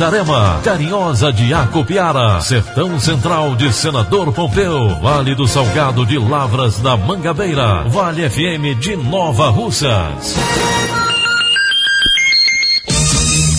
Itarema, 0.00 0.62
Carinhosa 0.64 1.30
de 1.30 1.52
Acopiara, 1.52 2.40
Sertão 2.40 2.98
Central 2.98 3.54
de 3.54 3.70
Senador 3.70 4.32
Pompeu, 4.32 4.98
Vale 4.98 5.34
do 5.34 5.46
Salgado 5.46 6.06
de 6.06 6.18
Lavras 6.18 6.78
da 6.78 6.96
Mangabeira, 6.96 7.86
Vale 7.86 8.30
FM 8.30 8.80
de 8.80 8.96
Nova 8.96 9.50
Russas. 9.50 10.36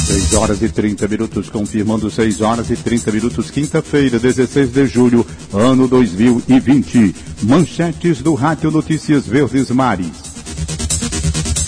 6 0.08 0.34
horas 0.34 0.64
e 0.64 0.70
30 0.70 1.08
minutos, 1.08 1.48
confirmando 1.48 2.10
6 2.10 2.42
horas 2.42 2.72
e 2.72 2.76
30 2.76 3.12
minutos, 3.12 3.52
quinta-feira, 3.52 4.18
16 4.18 4.72
de 4.72 4.88
julho, 4.88 5.24
ano 5.54 5.88
2020. 5.88 7.16
Manchetes 7.44 8.20
do 8.24 8.34
Rádio 8.34 8.72
Notícias 8.72 9.28
Verdes 9.28 9.70
Mares. 9.70 10.31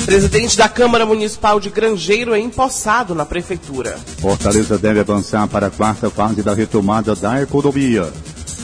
Presidente 0.06 0.58
da 0.58 0.68
Câmara 0.68 1.06
Municipal 1.06 1.60
de 1.60 1.70
Grangeiro 1.70 2.34
é 2.34 2.40
empossado 2.40 3.16
na 3.16 3.26
Prefeitura. 3.26 3.98
Fortaleza 4.20 4.78
deve 4.78 5.00
avançar 5.00 5.48
para 5.48 5.68
a 5.68 5.72
quarta 5.72 6.10
fase 6.10 6.44
da 6.44 6.54
retomada 6.54 7.16
da 7.16 7.42
economia. 7.42 8.12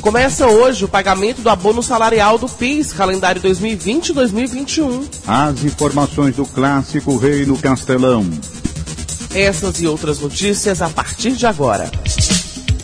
Começa 0.02 0.48
hoje 0.48 0.86
o 0.86 0.88
pagamento 0.88 1.42
do 1.42 1.50
abono 1.50 1.84
salarial 1.84 2.38
do 2.38 2.48
PIS, 2.48 2.94
calendário 2.94 3.42
2020-2021. 3.42 5.04
As 5.28 5.64
informações 5.64 6.36
do 6.36 6.46
clássico 6.46 7.18
Reino 7.18 7.58
Castelão. 7.58 8.26
Essas 9.34 9.82
e 9.82 9.88
outras 9.88 10.20
notícias 10.20 10.82
a 10.82 10.90
partir 10.90 11.32
de 11.32 11.46
agora. 11.46 11.90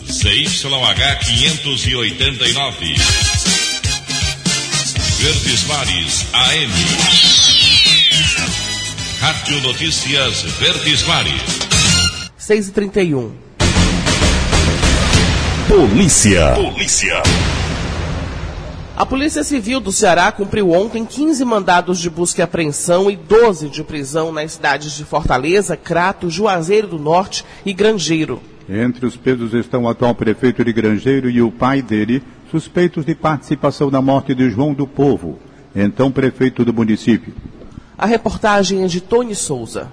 CYH 0.05 1.19
589. 1.25 2.95
Verdes 5.19 5.63
Mares 5.67 6.25
AM. 6.33 7.34
Rádio 9.25 9.59
Notícias 9.63 10.43
Verdes 10.59 11.01
Mares. 11.07 11.41
6 12.37 12.67
e 12.67 12.71
31 12.71 13.31
Polícia. 15.67 16.53
Polícia. 16.53 17.23
A 18.95 19.03
Polícia 19.03 19.43
Civil 19.43 19.79
do 19.79 19.91
Ceará 19.91 20.31
cumpriu 20.31 20.69
ontem 20.69 21.03
15 21.03 21.43
mandados 21.43 21.97
de 21.97 22.07
busca 22.07 22.41
e 22.41 22.43
apreensão 22.43 23.09
e 23.09 23.15
12 23.15 23.67
de 23.69 23.83
prisão 23.83 24.31
nas 24.31 24.51
cidades 24.51 24.95
de 24.95 25.03
Fortaleza, 25.03 25.75
Crato, 25.75 26.29
Juazeiro 26.29 26.89
do 26.89 26.99
Norte 26.99 27.43
e 27.65 27.73
Grangeiro. 27.73 28.43
Entre 28.69 29.07
os 29.07 29.17
presos 29.17 29.55
estão 29.55 29.85
o 29.85 29.89
atual 29.89 30.13
prefeito 30.13 30.63
de 30.63 30.71
Grangeiro 30.71 31.31
e 31.31 31.41
o 31.41 31.51
pai 31.51 31.81
dele, 31.81 32.21
suspeitos 32.51 33.03
de 33.03 33.15
participação 33.15 33.89
na 33.89 34.03
morte 34.03 34.35
de 34.35 34.51
João 34.51 34.71
do 34.71 34.85
Povo, 34.85 35.39
então 35.75 36.11
prefeito 36.11 36.63
do 36.63 36.71
município. 36.71 37.33
A 37.97 38.05
reportagem 38.05 38.83
é 38.83 38.87
de 38.87 38.99
Tony 38.99 39.33
Souza. 39.33 39.89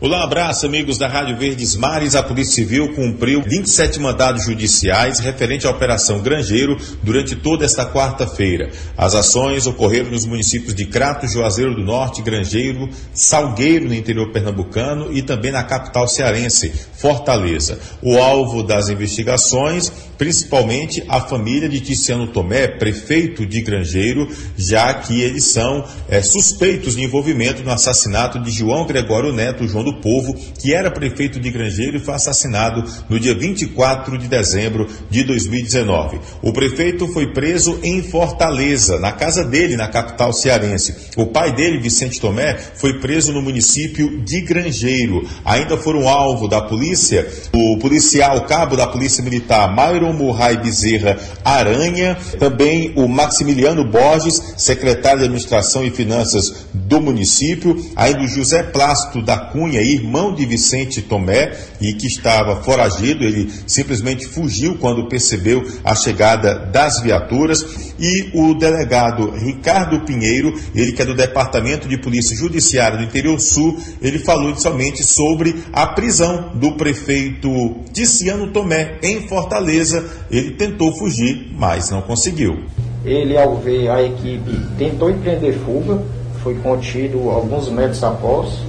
Olá, 0.00 0.22
abraço, 0.22 0.64
amigos 0.64 0.96
da 0.96 1.08
Rádio 1.08 1.36
Verdes 1.36 1.74
Mares. 1.74 2.14
A 2.14 2.22
Polícia 2.22 2.54
Civil 2.54 2.94
cumpriu 2.94 3.42
27 3.42 3.98
mandados 3.98 4.44
judiciais 4.44 5.18
referente 5.18 5.66
à 5.66 5.70
Operação 5.70 6.20
Grangeiro 6.20 6.76
durante 7.02 7.34
toda 7.34 7.64
esta 7.64 7.84
quarta-feira. 7.84 8.70
As 8.96 9.16
ações 9.16 9.66
ocorreram 9.66 10.12
nos 10.12 10.24
municípios 10.24 10.72
de 10.72 10.86
Crato, 10.86 11.26
Juazeiro 11.26 11.74
do 11.74 11.82
Norte, 11.82 12.22
Grangeiro, 12.22 12.88
Salgueiro, 13.12 13.88
no 13.88 13.94
interior 13.94 14.30
pernambucano 14.30 15.12
e 15.12 15.20
também 15.20 15.50
na 15.50 15.64
capital 15.64 16.06
cearense, 16.06 16.72
Fortaleza. 16.96 17.80
O 18.00 18.18
alvo 18.18 18.62
das 18.62 18.88
investigações, 18.88 19.90
principalmente 20.16 21.02
a 21.08 21.20
família 21.20 21.68
de 21.68 21.80
Ticiano 21.80 22.28
Tomé, 22.28 22.68
prefeito 22.68 23.44
de 23.44 23.60
Grangeiro, 23.62 24.28
já 24.56 24.94
que 24.94 25.20
eles 25.20 25.46
são 25.46 25.84
é, 26.08 26.22
suspeitos 26.22 26.94
de 26.94 27.02
envolvimento 27.02 27.64
no 27.64 27.72
assassinato 27.72 28.38
de 28.38 28.52
João 28.52 28.86
Gregório 28.86 29.32
Neto, 29.32 29.66
João 29.66 29.87
do 29.90 30.00
Povo, 30.00 30.34
que 30.58 30.74
era 30.74 30.90
prefeito 30.90 31.40
de 31.40 31.50
Grangeiro 31.50 31.96
e 31.96 32.00
foi 32.00 32.14
assassinado 32.14 32.84
no 33.08 33.18
dia 33.18 33.34
24 33.34 34.18
de 34.18 34.28
dezembro 34.28 34.86
de 35.10 35.24
2019. 35.24 36.20
O 36.42 36.52
prefeito 36.52 37.08
foi 37.08 37.32
preso 37.32 37.78
em 37.82 38.02
Fortaleza, 38.02 38.98
na 38.98 39.12
casa 39.12 39.44
dele, 39.44 39.76
na 39.76 39.88
capital 39.88 40.32
cearense. 40.32 40.94
O 41.16 41.26
pai 41.26 41.54
dele, 41.54 41.80
Vicente 41.80 42.20
Tomé, 42.20 42.56
foi 42.74 43.00
preso 43.00 43.32
no 43.32 43.42
município 43.42 44.22
de 44.22 44.42
Grangeiro. 44.42 45.26
Ainda 45.44 45.76
foram 45.76 46.08
alvo 46.08 46.48
da 46.48 46.60
polícia 46.60 47.26
o 47.52 47.78
policial, 47.78 48.42
cabo 48.42 48.76
da 48.76 48.86
Polícia 48.86 49.22
Militar, 49.22 49.74
Myron 49.74 50.12
Murray 50.12 50.56
Bezerra 50.58 51.16
Aranha, 51.44 52.16
também 52.38 52.92
o 52.96 53.08
Maximiliano 53.08 53.84
Borges, 53.84 54.54
secretário 54.56 55.18
de 55.18 55.24
Administração 55.24 55.84
e 55.84 55.90
Finanças 55.90 56.66
do 56.72 57.00
município, 57.00 57.76
ainda 57.96 58.20
o 58.20 58.28
José 58.28 58.62
Plácido 58.62 59.22
da 59.22 59.36
Cunha, 59.36 59.77
irmão 59.82 60.34
de 60.34 60.44
Vicente 60.46 61.02
Tomé, 61.02 61.52
e 61.80 61.92
que 61.94 62.06
estava 62.06 62.62
foragido, 62.62 63.24
ele 63.24 63.50
simplesmente 63.66 64.26
fugiu 64.26 64.76
quando 64.76 65.08
percebeu 65.08 65.64
a 65.84 65.94
chegada 65.94 66.54
das 66.66 67.00
viaturas, 67.00 67.94
e 67.98 68.30
o 68.34 68.54
delegado 68.54 69.30
Ricardo 69.32 70.00
Pinheiro, 70.00 70.54
ele 70.74 70.92
que 70.92 71.02
é 71.02 71.04
do 71.04 71.14
Departamento 71.14 71.88
de 71.88 71.98
Polícia 71.98 72.36
Judiciária 72.36 72.98
do 72.98 73.04
Interior 73.04 73.38
Sul, 73.40 73.78
ele 74.00 74.18
falou 74.18 74.50
inicialmente 74.50 75.02
sobre 75.02 75.64
a 75.72 75.86
prisão 75.86 76.52
do 76.54 76.72
prefeito 76.72 77.48
Ticiano 77.92 78.52
Tomé 78.52 78.98
em 79.02 79.26
Fortaleza. 79.28 80.08
Ele 80.30 80.52
tentou 80.52 80.96
fugir, 80.96 81.50
mas 81.52 81.90
não 81.90 82.02
conseguiu. 82.02 82.64
Ele, 83.04 83.36
ao 83.36 83.56
ver 83.56 83.88
a 83.90 84.02
equipe, 84.02 84.50
tentou 84.76 85.10
empreender 85.10 85.52
fuga, 85.64 86.02
foi 86.42 86.54
contido 86.56 87.30
alguns 87.30 87.68
metros 87.68 88.02
após, 88.02 88.60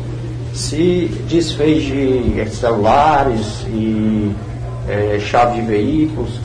se 0.54 1.10
desfez 1.30 1.84
de 1.84 2.50
celulares 2.50 3.66
e 3.68 4.32
é, 4.88 5.20
chave 5.20 5.62
de 5.62 5.68
veículos 5.68 6.40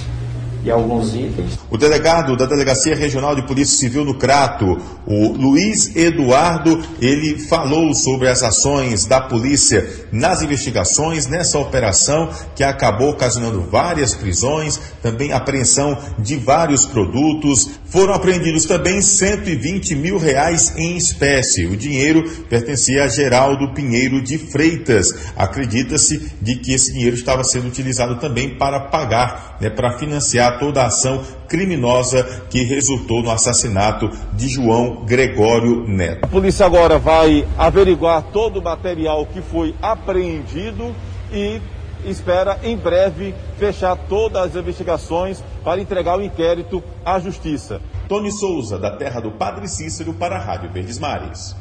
e 0.65 0.71
alguns 0.71 1.15
itens. 1.15 1.59
O 1.71 1.77
delegado 1.77 2.37
da 2.37 2.47
Delegacia 2.47 2.97
Regional 2.97 3.37
de 3.37 3.47
Polícia 3.47 3.77
Civil 3.77 4.05
no 4.05 4.15
Crato, 4.15 4.79
o 5.07 5.33
Luiz 5.33 5.95
Eduardo, 5.95 6.83
ele 7.01 7.39
falou 7.39 7.95
sobre 7.95 8.29
as 8.29 8.43
ações 8.43 9.05
da 9.05 9.21
polícia 9.21 10.07
nas 10.11 10.43
investigações 10.43 11.27
nessa 11.27 11.59
operação 11.59 12.31
que 12.57 12.65
acabou 12.65 13.11
ocasionando 13.11 13.61
várias 13.63 14.15
prisões, 14.15 14.81
também 15.03 15.33
apreensão 15.33 15.99
de 16.19 16.37
vários 16.37 16.87
produtos. 16.87 17.71
Foram 17.85 18.15
apreendidos 18.15 18.65
também 18.65 19.03
120 19.03 19.95
mil 19.95 20.19
reais 20.19 20.75
em 20.77 20.97
espécie. 20.97 21.67
O 21.67 21.77
dinheiro 21.77 22.25
pertencia 22.49 23.05
a 23.05 23.09
Geraldo 23.09 23.75
Pinheiro 23.75 24.23
de 24.23 24.39
Freitas. 24.39 25.13
Acredita-se 25.37 26.33
de 26.41 26.57
que 26.57 26.73
esse 26.73 26.93
dinheiro 26.93 27.17
estava 27.17 27.45
sendo 27.45 27.69
utilizado 27.69 28.17
também 28.17 28.57
para 28.57 28.81
pagar, 28.81 29.59
né, 29.61 29.69
para 29.69 29.99
financiar 29.99 30.54
toda 30.59 30.83
a 30.83 30.87
ação 30.87 31.23
criminosa 31.49 32.25
que 32.51 32.63
resultou 32.63 33.23
no 33.23 33.31
assassinato 33.31 34.11
de 34.33 34.49
João 34.49 35.05
Gregório 35.05 35.87
Neto. 35.87 36.25
A 36.25 36.29
polícia 36.29 36.67
agora 36.67 36.99
vai 36.99 37.47
averiguar 37.57 38.23
todo 38.33 38.59
o 38.59 38.63
material 38.63 39.27
que 39.27 39.41
foi 39.41 39.75
apreendido 39.81 40.95
e 41.33 41.61
espera 42.05 42.59
em 42.63 42.77
breve 42.77 43.35
fechar 43.59 43.97
todas 43.97 44.43
as 44.43 44.57
investigações 44.57 45.43
para 45.63 45.81
entregar 45.81 46.19
o 46.19 46.23
inquérito 46.23 46.83
à 47.05 47.19
justiça. 47.19 47.81
Tony 48.09 48.31
Souza, 48.31 48.79
da 48.79 48.91
terra 48.91 49.21
do 49.21 49.31
Padre 49.31 49.69
Cícero, 49.69 50.13
para 50.13 50.37
a 50.37 50.41
Rádio 50.41 50.71
Verdes 50.71 50.99
Mares. 50.99 51.57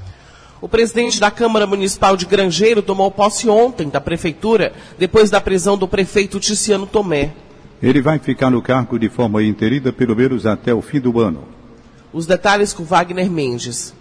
O 0.64 0.70
presidente 0.70 1.20
da 1.20 1.30
Câmara 1.30 1.68
Municipal 1.68 2.16
de 2.16 2.26
Grangeiro 2.26 2.82
tomou 2.82 3.12
posse 3.12 3.50
ontem 3.50 3.90
da 3.90 4.00
prefeitura, 4.00 4.72
depois 4.98 5.30
da 5.30 5.42
prisão 5.42 5.78
do 5.78 5.90
prefeito 5.90 6.40
Ticiano 6.40 6.88
Tomé. 6.88 7.34
Ele 7.84 8.02
vai 8.02 8.18
ficar 8.18 8.50
no 8.50 8.62
cargo 8.62 8.98
de 8.98 9.10
forma 9.10 9.44
interina 9.44 9.92
pelo 9.92 10.16
menos 10.16 10.46
até 10.46 10.74
o 10.74 10.82
fim 10.82 11.02
do 11.02 11.20
ano. 11.20 11.44
Os 12.14 12.26
detalhes 12.26 12.72
com 12.72 12.86
Wagner 12.86 13.30
Mendes. 13.30 13.94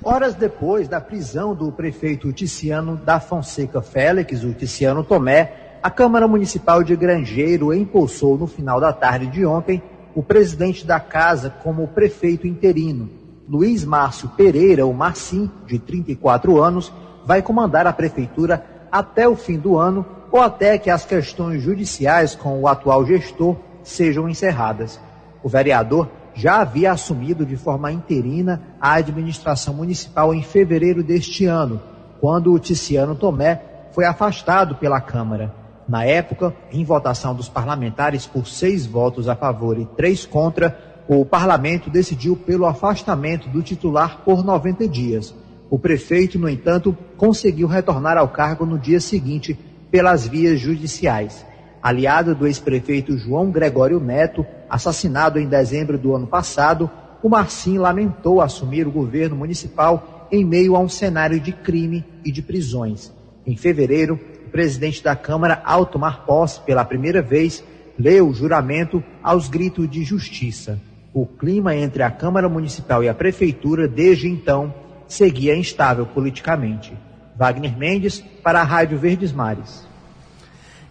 Horas 0.00 0.36
depois 0.36 0.86
da 0.86 1.00
prisão 1.00 1.52
do 1.52 1.72
prefeito 1.72 2.32
Ticiano 2.32 2.94
da 2.94 3.18
Fonseca 3.18 3.82
Félix, 3.82 4.44
o 4.44 4.52
Ticiano 4.52 5.02
Tomé, 5.02 5.80
a 5.82 5.90
Câmara 5.90 6.28
Municipal 6.28 6.84
de 6.84 6.94
Grangeiro 6.94 7.74
impulsou 7.74 8.38
no 8.38 8.46
final 8.46 8.80
da 8.80 8.92
tarde 8.92 9.26
de 9.26 9.44
ontem 9.44 9.82
o 10.14 10.22
presidente 10.22 10.86
da 10.86 11.00
casa 11.00 11.50
como 11.50 11.88
prefeito 11.88 12.46
interino. 12.46 13.10
Luiz 13.48 13.84
Márcio 13.84 14.28
Pereira, 14.28 14.86
o 14.86 14.94
Marcim, 14.94 15.50
de 15.66 15.80
34 15.80 16.62
anos, 16.62 16.92
vai 17.26 17.42
comandar 17.42 17.84
a 17.84 17.92
prefeitura 17.92 18.64
até 18.92 19.26
o 19.28 19.34
fim 19.34 19.58
do 19.58 19.76
ano 19.76 20.06
ou 20.34 20.40
até 20.40 20.76
que 20.78 20.90
as 20.90 21.04
questões 21.04 21.62
judiciais 21.62 22.34
com 22.34 22.60
o 22.60 22.66
atual 22.66 23.06
gestor 23.06 23.54
sejam 23.84 24.28
encerradas. 24.28 24.98
O 25.44 25.48
vereador 25.48 26.08
já 26.34 26.60
havia 26.60 26.90
assumido 26.90 27.46
de 27.46 27.56
forma 27.56 27.92
interina 27.92 28.60
a 28.80 28.94
administração 28.94 29.74
municipal 29.74 30.34
em 30.34 30.42
fevereiro 30.42 31.04
deste 31.04 31.46
ano, 31.46 31.80
quando 32.20 32.52
o 32.52 32.58
Ticiano 32.58 33.14
Tomé 33.14 33.62
foi 33.92 34.06
afastado 34.06 34.74
pela 34.74 35.00
Câmara. 35.00 35.54
Na 35.86 36.04
época, 36.04 36.52
em 36.72 36.84
votação 36.84 37.32
dos 37.32 37.48
parlamentares 37.48 38.26
por 38.26 38.48
seis 38.48 38.84
votos 38.86 39.28
a 39.28 39.36
favor 39.36 39.78
e 39.78 39.86
três 39.96 40.26
contra, 40.26 40.76
o 41.06 41.24
parlamento 41.24 41.88
decidiu 41.88 42.34
pelo 42.34 42.66
afastamento 42.66 43.48
do 43.48 43.62
titular 43.62 44.22
por 44.24 44.44
90 44.44 44.88
dias. 44.88 45.32
O 45.70 45.78
prefeito, 45.78 46.40
no 46.40 46.48
entanto, 46.48 46.96
conseguiu 47.16 47.68
retornar 47.68 48.18
ao 48.18 48.28
cargo 48.28 48.66
no 48.66 48.76
dia 48.76 48.98
seguinte 48.98 49.56
pelas 49.94 50.26
vias 50.26 50.58
judiciais 50.58 51.46
aliado 51.80 52.34
do 52.34 52.48
ex-prefeito 52.48 53.16
João 53.16 53.52
Gregório 53.52 54.00
Neto, 54.00 54.44
assassinado 54.68 55.38
em 55.38 55.46
dezembro 55.46 55.96
do 55.96 56.16
ano 56.16 56.26
passado, 56.26 56.90
o 57.22 57.28
Marcinho 57.28 57.80
lamentou 57.80 58.40
assumir 58.40 58.88
o 58.88 58.90
governo 58.90 59.36
municipal 59.36 60.26
em 60.32 60.44
meio 60.44 60.74
a 60.74 60.80
um 60.80 60.88
cenário 60.88 61.38
de 61.38 61.52
crime 61.52 62.04
e 62.24 62.32
de 62.32 62.42
prisões. 62.42 63.12
Em 63.46 63.56
fevereiro, 63.56 64.18
o 64.46 64.50
presidente 64.50 65.00
da 65.00 65.14
Câmara, 65.14 65.62
ao 65.64 65.86
tomar 65.86 66.26
posse 66.26 66.60
pela 66.62 66.84
primeira 66.84 67.22
vez, 67.22 67.62
leu 67.96 68.30
o 68.30 68.34
juramento 68.34 69.00
aos 69.22 69.48
gritos 69.48 69.88
de 69.88 70.02
justiça. 70.02 70.80
O 71.12 71.24
clima 71.24 71.76
entre 71.76 72.02
a 72.02 72.10
Câmara 72.10 72.48
Municipal 72.48 73.04
e 73.04 73.08
a 73.08 73.14
Prefeitura, 73.14 73.86
desde 73.86 74.26
então, 74.26 74.74
seguia 75.06 75.56
instável 75.56 76.04
politicamente. 76.04 76.92
Wagner 77.36 77.76
Mendes, 77.76 78.22
para 78.42 78.60
a 78.60 78.64
Rádio 78.64 78.98
Verdes 78.98 79.32
Mares 79.32 79.84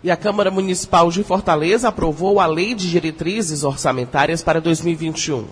e 0.03 0.11
a 0.11 0.17
Câmara 0.17 0.51
Municipal 0.51 1.09
de 1.09 1.23
Fortaleza 1.23 1.87
aprovou 1.87 2.39
a 2.39 2.45
Lei 2.45 2.75
de 2.75 2.89
Diretrizes 2.89 3.63
Orçamentárias 3.63 4.43
para 4.43 4.59
2021. 4.59 5.45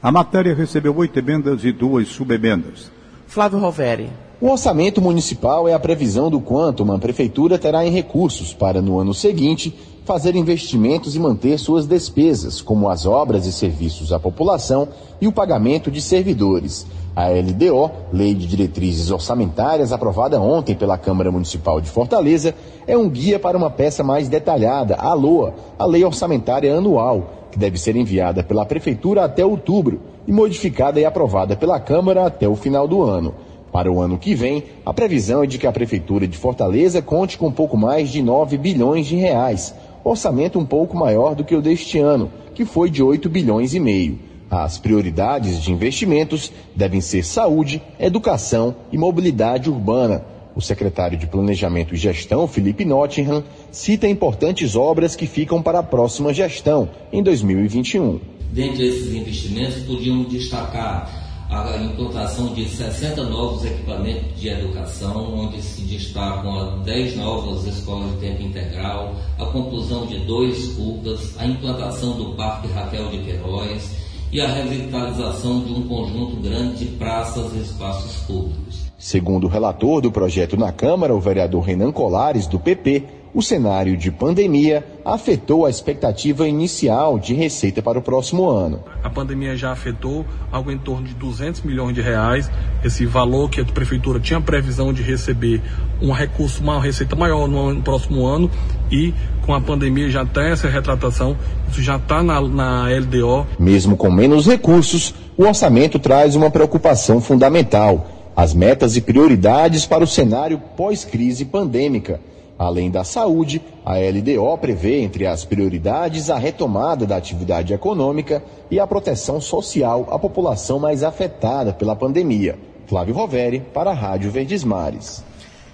A 0.00 0.12
matéria 0.12 0.54
recebeu 0.54 0.96
oito 0.96 1.18
emendas 1.18 1.64
e 1.64 1.72
duas 1.72 2.08
subemendas. 2.08 2.90
Flávio 3.26 3.58
Roveri. 3.58 4.08
O 4.40 4.50
orçamento 4.50 5.00
municipal 5.00 5.68
é 5.68 5.74
a 5.74 5.78
previsão 5.78 6.30
do 6.30 6.40
quanto 6.40 6.82
uma 6.82 6.98
prefeitura 6.98 7.58
terá 7.58 7.84
em 7.84 7.90
recursos 7.90 8.52
para, 8.52 8.82
no 8.82 8.98
ano 8.98 9.14
seguinte, 9.14 9.76
fazer 10.04 10.34
investimentos 10.34 11.14
e 11.14 11.20
manter 11.20 11.58
suas 11.58 11.86
despesas, 11.86 12.60
como 12.60 12.88
as 12.88 13.06
obras 13.06 13.46
e 13.46 13.52
serviços 13.52 14.12
à 14.12 14.18
população 14.18 14.88
e 15.20 15.28
o 15.28 15.32
pagamento 15.32 15.90
de 15.90 16.00
servidores. 16.00 16.86
A 17.14 17.28
LDO, 17.28 17.90
Lei 18.10 18.34
de 18.34 18.46
Diretrizes 18.46 19.10
Orçamentárias, 19.10 19.92
aprovada 19.92 20.40
ontem 20.40 20.74
pela 20.74 20.96
Câmara 20.96 21.30
Municipal 21.30 21.78
de 21.78 21.90
Fortaleza, 21.90 22.54
é 22.86 22.96
um 22.96 23.06
guia 23.06 23.38
para 23.38 23.56
uma 23.56 23.68
peça 23.68 24.02
mais 24.02 24.30
detalhada, 24.30 24.96
a 24.96 25.12
LOA, 25.12 25.54
a 25.78 25.84
Lei 25.84 26.02
Orçamentária 26.02 26.74
Anual, 26.74 27.48
que 27.50 27.58
deve 27.58 27.78
ser 27.78 27.96
enviada 27.96 28.42
pela 28.42 28.64
Prefeitura 28.64 29.24
até 29.24 29.44
outubro 29.44 30.00
e 30.26 30.32
modificada 30.32 30.98
e 30.98 31.04
aprovada 31.04 31.54
pela 31.54 31.78
Câmara 31.78 32.24
até 32.24 32.48
o 32.48 32.56
final 32.56 32.88
do 32.88 33.02
ano. 33.02 33.34
Para 33.70 33.92
o 33.92 34.00
ano 34.00 34.16
que 34.16 34.34
vem, 34.34 34.64
a 34.84 34.94
previsão 34.94 35.42
é 35.42 35.46
de 35.46 35.58
que 35.58 35.66
a 35.66 35.72
Prefeitura 35.72 36.26
de 36.26 36.38
Fortaleza 36.38 37.02
conte 37.02 37.36
com 37.36 37.52
pouco 37.52 37.76
mais 37.76 38.08
de 38.08 38.22
9 38.22 38.56
bilhões 38.56 39.06
de 39.06 39.16
reais, 39.16 39.74
orçamento 40.02 40.58
um 40.58 40.64
pouco 40.64 40.96
maior 40.96 41.34
do 41.34 41.44
que 41.44 41.54
o 41.54 41.60
deste 41.60 41.98
ano, 41.98 42.30
que 42.54 42.64
foi 42.64 42.88
de 42.88 43.02
8 43.02 43.28
bilhões 43.28 43.74
e 43.74 43.80
meio. 43.80 44.31
As 44.52 44.76
prioridades 44.76 45.62
de 45.62 45.72
investimentos 45.72 46.52
devem 46.76 47.00
ser 47.00 47.24
saúde, 47.24 47.80
educação 47.98 48.76
e 48.92 48.98
mobilidade 48.98 49.70
urbana. 49.70 50.26
O 50.54 50.60
secretário 50.60 51.16
de 51.16 51.26
Planejamento 51.26 51.94
e 51.94 51.96
Gestão, 51.96 52.46
Felipe 52.46 52.84
Nottingham, 52.84 53.42
cita 53.70 54.06
importantes 54.06 54.76
obras 54.76 55.16
que 55.16 55.26
ficam 55.26 55.62
para 55.62 55.78
a 55.78 55.82
próxima 55.82 56.34
gestão, 56.34 56.90
em 57.10 57.22
2021. 57.22 58.20
Dentre 58.52 58.88
esses 58.88 59.14
investimentos, 59.14 59.84
podíamos 59.84 60.28
destacar 60.30 61.10
a 61.48 61.78
implantação 61.78 62.52
de 62.52 62.68
60 62.68 63.24
novos 63.24 63.64
equipamentos 63.64 64.38
de 64.38 64.50
educação, 64.50 65.34
onde 65.34 65.62
se 65.62 65.80
destacam 65.80 66.82
10 66.82 67.16
novas 67.16 67.66
escolas 67.66 68.10
de 68.12 68.16
tempo 68.18 68.42
integral, 68.42 69.14
a 69.38 69.46
conclusão 69.46 70.04
de 70.06 70.18
dois 70.26 70.74
CUPAs, 70.74 71.38
a 71.38 71.46
implantação 71.46 72.18
do 72.18 72.36
Parque 72.36 72.68
Raquel 72.68 73.08
de 73.08 73.18
Queiroz, 73.20 74.11
e 74.32 74.40
a 74.40 74.48
revitalização 74.48 75.60
de 75.60 75.72
um 75.72 75.86
conjunto 75.86 76.36
grande 76.36 76.86
de 76.86 76.96
praças 76.96 77.52
e 77.54 77.58
espaços 77.58 78.16
públicos. 78.22 78.90
Segundo 78.96 79.44
o 79.44 79.48
relator 79.48 80.00
do 80.00 80.10
projeto 80.10 80.56
na 80.56 80.72
Câmara, 80.72 81.14
o 81.14 81.20
vereador 81.20 81.62
Renan 81.62 81.92
Colares, 81.92 82.46
do 82.46 82.58
PP, 82.58 83.04
o 83.34 83.40
cenário 83.40 83.96
de 83.96 84.10
pandemia 84.10 84.84
afetou 85.04 85.64
a 85.64 85.70
expectativa 85.70 86.46
inicial 86.46 87.18
de 87.18 87.34
receita 87.34 87.80
para 87.80 87.98
o 87.98 88.02
próximo 88.02 88.48
ano. 88.48 88.84
A 89.02 89.08
pandemia 89.08 89.56
já 89.56 89.72
afetou 89.72 90.26
algo 90.50 90.70
em 90.70 90.78
torno 90.78 91.06
de 91.06 91.14
200 91.14 91.62
milhões 91.62 91.94
de 91.94 92.02
reais, 92.02 92.50
esse 92.84 93.06
valor 93.06 93.48
que 93.48 93.60
a 93.60 93.64
prefeitura 93.64 94.20
tinha 94.20 94.40
previsão 94.40 94.92
de 94.92 95.02
receber 95.02 95.62
um 96.00 96.12
recurso, 96.12 96.62
uma 96.62 96.80
receita 96.80 97.16
maior 97.16 97.48
no, 97.48 97.72
no 97.72 97.82
próximo 97.82 98.26
ano 98.26 98.50
e 98.90 99.14
com 99.46 99.54
a 99.54 99.60
pandemia 99.60 100.10
já 100.10 100.24
tem 100.26 100.50
essa 100.50 100.68
retratação, 100.68 101.36
isso 101.70 101.82
já 101.82 101.96
está 101.96 102.22
na, 102.22 102.40
na 102.40 102.86
LDO. 102.88 103.46
Mesmo 103.58 103.96
com 103.96 104.10
menos 104.10 104.46
recursos, 104.46 105.14
o 105.36 105.44
orçamento 105.44 105.98
traz 105.98 106.36
uma 106.36 106.50
preocupação 106.50 107.20
fundamental: 107.20 108.30
as 108.36 108.52
metas 108.52 108.94
e 108.96 109.00
prioridades 109.00 109.86
para 109.86 110.04
o 110.04 110.06
cenário 110.06 110.60
pós-crise 110.76 111.46
pandêmica 111.46 112.20
Além 112.58 112.90
da 112.90 113.02
saúde, 113.02 113.60
a 113.84 113.94
LDO 113.96 114.56
prevê 114.58 115.00
entre 115.00 115.26
as 115.26 115.44
prioridades 115.44 116.30
a 116.30 116.38
retomada 116.38 117.06
da 117.06 117.16
atividade 117.16 117.72
econômica 117.72 118.42
e 118.70 118.78
a 118.78 118.86
proteção 118.86 119.40
social 119.40 120.08
à 120.10 120.18
população 120.18 120.78
mais 120.78 121.02
afetada 121.02 121.72
pela 121.72 121.96
pandemia. 121.96 122.58
Flávio 122.86 123.14
Roveri, 123.14 123.60
para 123.72 123.90
a 123.90 123.94
Rádio 123.94 124.30
Verdes 124.30 124.64
Mares. 124.64 125.24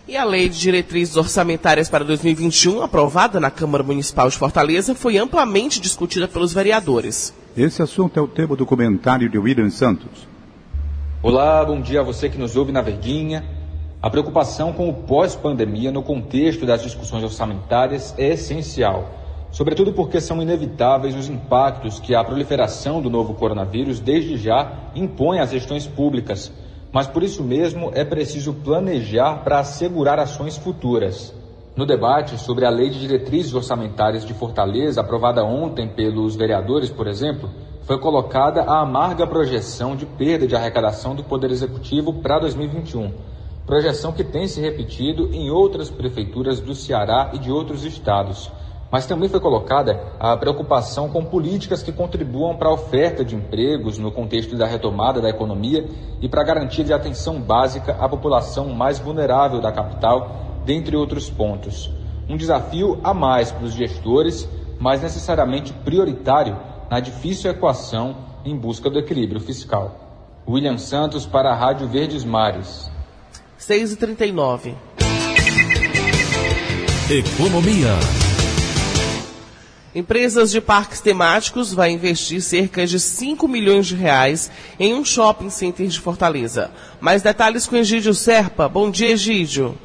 E 0.07 0.17
a 0.17 0.25
Lei 0.25 0.49
de 0.49 0.59
Diretrizes 0.59 1.17
Orçamentárias 1.17 1.91
para 1.91 2.03
2021, 2.05 2.81
aprovada 2.81 3.39
na 3.39 3.51
Câmara 3.51 3.85
Municipal 3.85 4.31
de 4.31 4.39
Fortaleza, 4.39 4.95
foi 4.95 5.19
amplamente 5.19 5.81
discutida 5.81 6.27
pelos 6.27 6.55
vereadores. 6.55 7.35
Esse 7.55 7.83
assunto 7.83 8.19
é 8.19 8.23
o 8.23 8.29
tema 8.29 8.57
do 8.57 8.65
comentário 8.65 9.29
de 9.29 9.37
William 9.37 9.69
Santos. 9.69 10.27
Olá, 11.23 11.63
bom 11.65 11.81
dia 11.81 12.01
a 12.01 12.05
você 12.05 12.31
que 12.31 12.39
nos 12.39 12.57
ouve 12.57 12.73
na 12.73 12.81
Verdinha. 12.81 13.58
A 14.09 14.11
preocupação 14.11 14.73
com 14.73 14.89
o 14.89 14.95
pós-pandemia 14.95 15.93
no 15.93 16.03
contexto 16.03 16.65
das 16.65 16.83
discussões 16.83 17.23
orçamentárias 17.23 18.15
é 18.17 18.29
essencial, 18.29 19.11
sobretudo 19.51 19.93
porque 19.93 20.19
são 20.19 20.41
inevitáveis 20.41 21.15
os 21.15 21.29
impactos 21.29 22.01
que 22.01 22.15
a 22.15 22.25
proliferação 22.25 23.03
do 23.03 23.11
novo 23.11 23.35
coronavírus 23.35 24.01
desde 24.01 24.39
já 24.39 24.73
impõe 24.95 25.41
às 25.41 25.51
gestões 25.51 25.87
públicas. 25.87 26.51
Mas 26.91 27.07
por 27.07 27.23
isso 27.23 27.45
mesmo 27.45 27.91
é 27.95 28.03
preciso 28.03 28.55
planejar 28.55 29.45
para 29.45 29.59
assegurar 29.59 30.19
ações 30.19 30.57
futuras. 30.57 31.35
No 31.77 31.85
debate 31.85 32.39
sobre 32.39 32.65
a 32.65 32.71
Lei 32.71 32.89
de 32.89 33.01
Diretrizes 33.01 33.53
Orçamentárias 33.53 34.25
de 34.25 34.33
Fortaleza, 34.33 35.03
aprovada 35.03 35.45
ontem 35.45 35.87
pelos 35.87 36.35
vereadores, 36.35 36.89
por 36.89 37.07
exemplo, 37.07 37.51
foi 37.83 37.99
colocada 38.01 38.63
a 38.63 38.81
amarga 38.81 39.27
projeção 39.27 39.95
de 39.95 40.07
perda 40.07 40.47
de 40.47 40.57
arrecadação 40.57 41.15
do 41.15 41.23
Poder 41.23 41.51
Executivo 41.51 42.15
para 42.23 42.39
2021 42.39 43.37
projeção 43.69 44.13
que 44.13 44.25
tem 44.25 44.49
se 44.49 44.63
repetido 44.63 45.29
em 45.31 45.51
outras 45.51 45.91
prefeituras 45.91 46.59
do 46.59 46.75
Ceará 46.75 47.33
e 47.35 47.39
de 47.39 47.53
outros 47.53 47.85
estados. 47.85 48.51
Mas 48.91 49.05
também 49.05 49.29
foi 49.29 49.41
colocada 49.41 50.15
a 50.19 50.35
preocupação 50.39 51.11
com 51.11 51.23
políticas 51.23 51.83
que 51.83 51.93
contribuam 51.93 52.57
para 52.57 52.71
a 52.71 52.73
oferta 52.73 53.23
de 53.23 53.37
empregos 53.37 53.99
no 53.99 54.11
contexto 54.11 54.57
da 54.57 54.67
retomada 54.67 55.21
da 55.21 55.29
economia 55.29 55.87
e 56.19 56.27
para 56.31 56.41
a 56.41 56.47
garantia 56.47 56.83
de 56.83 56.95
atenção 56.95 57.43
básica 57.43 57.95
à 58.01 58.09
população 58.09 58.71
mais 58.71 58.99
vulnerável 58.99 59.61
da 59.61 59.71
capital, 59.71 60.63
dentre 60.65 60.97
outros 60.97 61.29
pontos. 61.29 61.93
Um 62.27 62.39
desafio 62.39 62.99
a 63.05 63.13
mais 63.13 63.53
para 63.53 63.67
os 63.67 63.75
gestores, 63.75 64.49
mas 64.81 65.03
necessariamente 65.03 65.75
prioritário 65.75 66.57
na 66.91 67.01
difícil 67.01 67.51
equação 67.51 68.17
em 68.47 68.57
busca 68.57 68.89
do 68.89 68.99
equilíbrio 68.99 69.43
fiscal. 69.43 69.95
William 70.49 70.79
Santos 70.79 71.27
para 71.27 71.51
a 71.51 71.55
Rádio 71.55 71.87
Verdes 71.87 72.25
Mares. 72.25 72.91
6 73.59 73.93
e 73.93 73.97
39 73.97 74.75
Economia. 77.11 77.89
Empresas 79.93 80.53
de 80.53 80.61
parques 80.61 81.01
temáticos 81.01 81.75
vai 81.75 81.91
investir 81.91 82.41
cerca 82.41 82.87
de 82.87 83.01
5 83.01 83.49
milhões 83.49 83.89
de 83.89 83.97
reais 83.97 84.49
em 84.79 84.95
um 84.95 85.05
shopping 85.05 85.51
center 85.51 85.89
de 85.89 85.99
Fortaleza. 85.99 86.71
Mais 87.01 87.21
detalhes 87.21 87.67
com 87.67 87.75
Egídio 87.75 88.15
Serpa. 88.15 88.69
Bom 88.69 88.93
dia, 88.93 89.11
Egídio. 89.11 89.77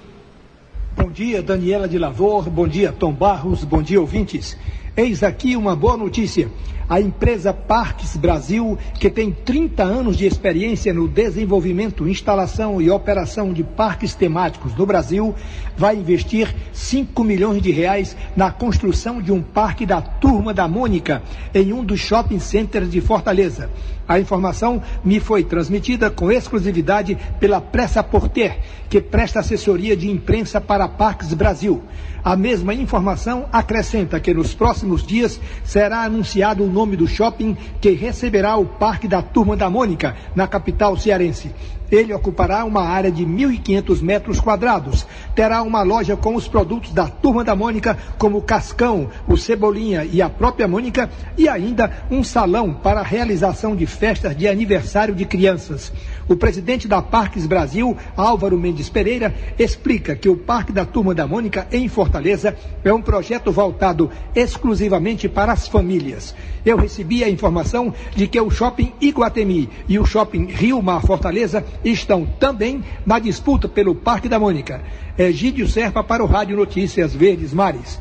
Bom 0.96 1.10
dia, 1.10 1.42
Daniela 1.42 1.88
de 1.88 1.98
Lavor. 1.98 2.48
Bom 2.52 2.68
dia, 2.68 2.92
Tom 2.92 3.12
Barros. 3.12 3.64
Bom 3.64 3.82
dia, 3.82 4.00
ouvintes. 4.00 4.56
Eis 4.96 5.24
aqui 5.24 5.56
uma 5.56 5.76
boa 5.76 5.98
notícia. 5.98 6.52
A 6.90 7.00
empresa 7.00 7.54
Parques 7.54 8.18
Brasil, 8.18 8.78
que 9.00 9.10
tem 9.10 9.32
30 9.32 9.84
anos 9.84 10.18
de 10.18 10.26
experiência 10.26 10.94
no 10.94 11.08
desenvolvimento, 11.08 12.08
instalação 12.08 12.82
e 12.82 12.90
operação 12.90 13.54
de 13.54 13.64
parques 13.64 14.14
temáticos 14.14 14.76
no 14.76 14.86
Brasil, 14.86 15.34
vai 15.78 15.96
investir 15.96 16.54
5 16.74 17.24
milhões 17.24 17.62
de 17.62 17.72
reais 17.72 18.16
na 18.36 18.52
construção 18.52 19.22
de 19.22 19.32
um 19.32 19.42
parque 19.42 19.86
da 19.86 20.02
Turma 20.02 20.54
da 20.54 20.68
Mônica 20.68 21.24
em 21.54 21.72
um 21.72 21.84
dos 21.84 22.00
shopping 22.00 22.40
centers 22.40 22.92
de 22.92 23.00
Fortaleza. 23.02 23.70
A 24.08 24.20
informação 24.20 24.82
me 25.04 25.20
foi 25.20 25.44
transmitida 25.44 26.10
com 26.10 26.30
exclusividade 26.30 27.18
pela 27.40 27.62
Pressa 27.62 28.04
Porter, 28.04 28.60
que 28.90 29.00
presta 29.00 29.40
assessoria 29.40 29.96
de 29.96 30.10
imprensa 30.12 30.60
para 30.60 30.88
Parques 30.88 31.34
Brasil. 31.34 31.82
A 32.24 32.36
mesma 32.36 32.74
informação 32.74 33.48
acrescenta 33.52 34.20
que 34.20 34.34
nos 34.34 34.54
próximos 34.54 35.06
dias 35.06 35.40
será 35.64 36.04
anunciado 36.04 36.66
nome 36.74 36.98
do 36.98 37.08
shopping 37.08 37.56
que 37.80 37.92
receberá 37.92 38.58
o 38.58 38.66
Parque 38.66 39.08
da 39.08 39.22
Turma 39.22 39.56
da 39.56 39.70
Mônica, 39.70 40.16
na 40.36 40.48
capital 40.48 40.98
cearense. 40.98 41.54
Ele 41.92 42.14
ocupará 42.14 42.66
uma 42.66 42.84
área 42.84 43.12
de 43.12 43.26
1.500 43.26 44.02
metros 44.02 44.40
quadrados. 44.40 45.06
Terá 45.36 45.62
uma 45.62 45.84
loja 45.84 46.16
com 46.16 46.36
os 46.36 46.48
produtos 46.48 46.92
da 46.92 47.08
Turma 47.08 47.44
da 47.44 47.56
Mônica, 47.56 47.98
como 48.18 48.38
o 48.38 48.42
Cascão, 48.42 49.10
o 49.28 49.38
Cebolinha 49.38 50.04
e 50.04 50.22
a 50.22 50.30
própria 50.30 50.68
Mônica, 50.68 51.10
e 51.38 51.48
ainda 51.48 51.92
um 52.10 52.24
salão 52.24 52.74
para 52.74 53.02
a 53.02 53.04
realização 53.04 53.76
de 53.76 53.86
festas 53.86 54.36
de 54.36 54.48
aniversário 54.48 55.14
de 55.14 55.26
crianças. 55.26 55.92
O 56.28 56.36
presidente 56.36 56.88
da 56.88 57.02
Parques 57.02 57.46
Brasil, 57.46 57.96
Álvaro 58.16 58.58
Mendes 58.58 58.90
Pereira, 58.90 59.34
explica 59.60 60.16
que 60.16 60.30
o 60.30 60.38
Parque 60.38 60.72
da 60.72 60.86
Turma 60.86 61.14
da 61.14 61.28
Mônica, 61.28 61.68
em 61.72 61.88
Fortaleza, 61.88 62.56
é 62.84 62.94
um 62.94 63.02
projeto 63.02 63.52
voltado 63.52 64.10
exclusivamente 64.36 65.28
para 65.28 65.52
as 65.52 65.68
famílias. 65.68 66.34
Eu 66.66 66.78
recebi 66.78 67.24
a 67.24 67.30
informação 67.30 67.94
de 68.16 68.26
que 68.28 68.40
o 68.40 68.50
Shopping 68.50 68.94
Iguatemi 69.02 69.70
e 69.88 70.00
o 70.00 70.06
Shopping 70.06 70.46
Rio 70.46 70.82
Mar 70.82 71.02
Fortaleza 71.02 71.64
estão 71.84 72.26
também 72.26 72.84
na 73.06 73.20
disputa 73.20 73.68
pelo 73.68 73.96
Parque 73.96 74.30
da 74.30 74.40
Mônica. 74.40 74.82
Egídio 75.18 75.68
Serpa 75.68 76.04
para 76.04 76.24
o 76.24 76.28
Rádio 76.28 76.58
Notícias 76.58 77.14
Verdes 77.14 77.54
Mares. 77.54 78.00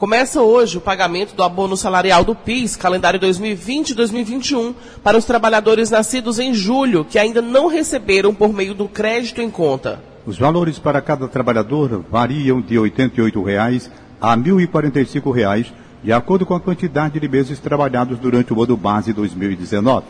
Começa 0.00 0.40
hoje 0.40 0.78
o 0.78 0.80
pagamento 0.80 1.34
do 1.34 1.42
abono 1.42 1.76
salarial 1.76 2.24
do 2.24 2.34
PIS, 2.34 2.74
calendário 2.74 3.20
2020 3.20 3.90
e 3.90 3.94
2021, 3.94 4.74
para 5.02 5.18
os 5.18 5.26
trabalhadores 5.26 5.90
nascidos 5.90 6.38
em 6.38 6.54
julho, 6.54 7.04
que 7.04 7.18
ainda 7.18 7.42
não 7.42 7.66
receberam 7.66 8.34
por 8.34 8.50
meio 8.50 8.72
do 8.74 8.88
crédito 8.88 9.42
em 9.42 9.50
conta. 9.50 10.02
Os 10.24 10.38
valores 10.38 10.78
para 10.78 11.02
cada 11.02 11.28
trabalhador 11.28 12.02
variam 12.10 12.62
de 12.62 12.78
88 12.78 13.42
reais 13.42 13.90
a 14.18 14.34
1.045 14.34 15.34
reais, 15.34 15.72
de 16.02 16.12
acordo 16.12 16.46
com 16.46 16.54
a 16.54 16.60
quantidade 16.60 17.20
de 17.20 17.28
meses 17.28 17.58
trabalhados 17.58 18.18
durante 18.18 18.54
o 18.54 18.62
ano 18.62 18.78
base 18.78 19.12
2019. 19.12 20.06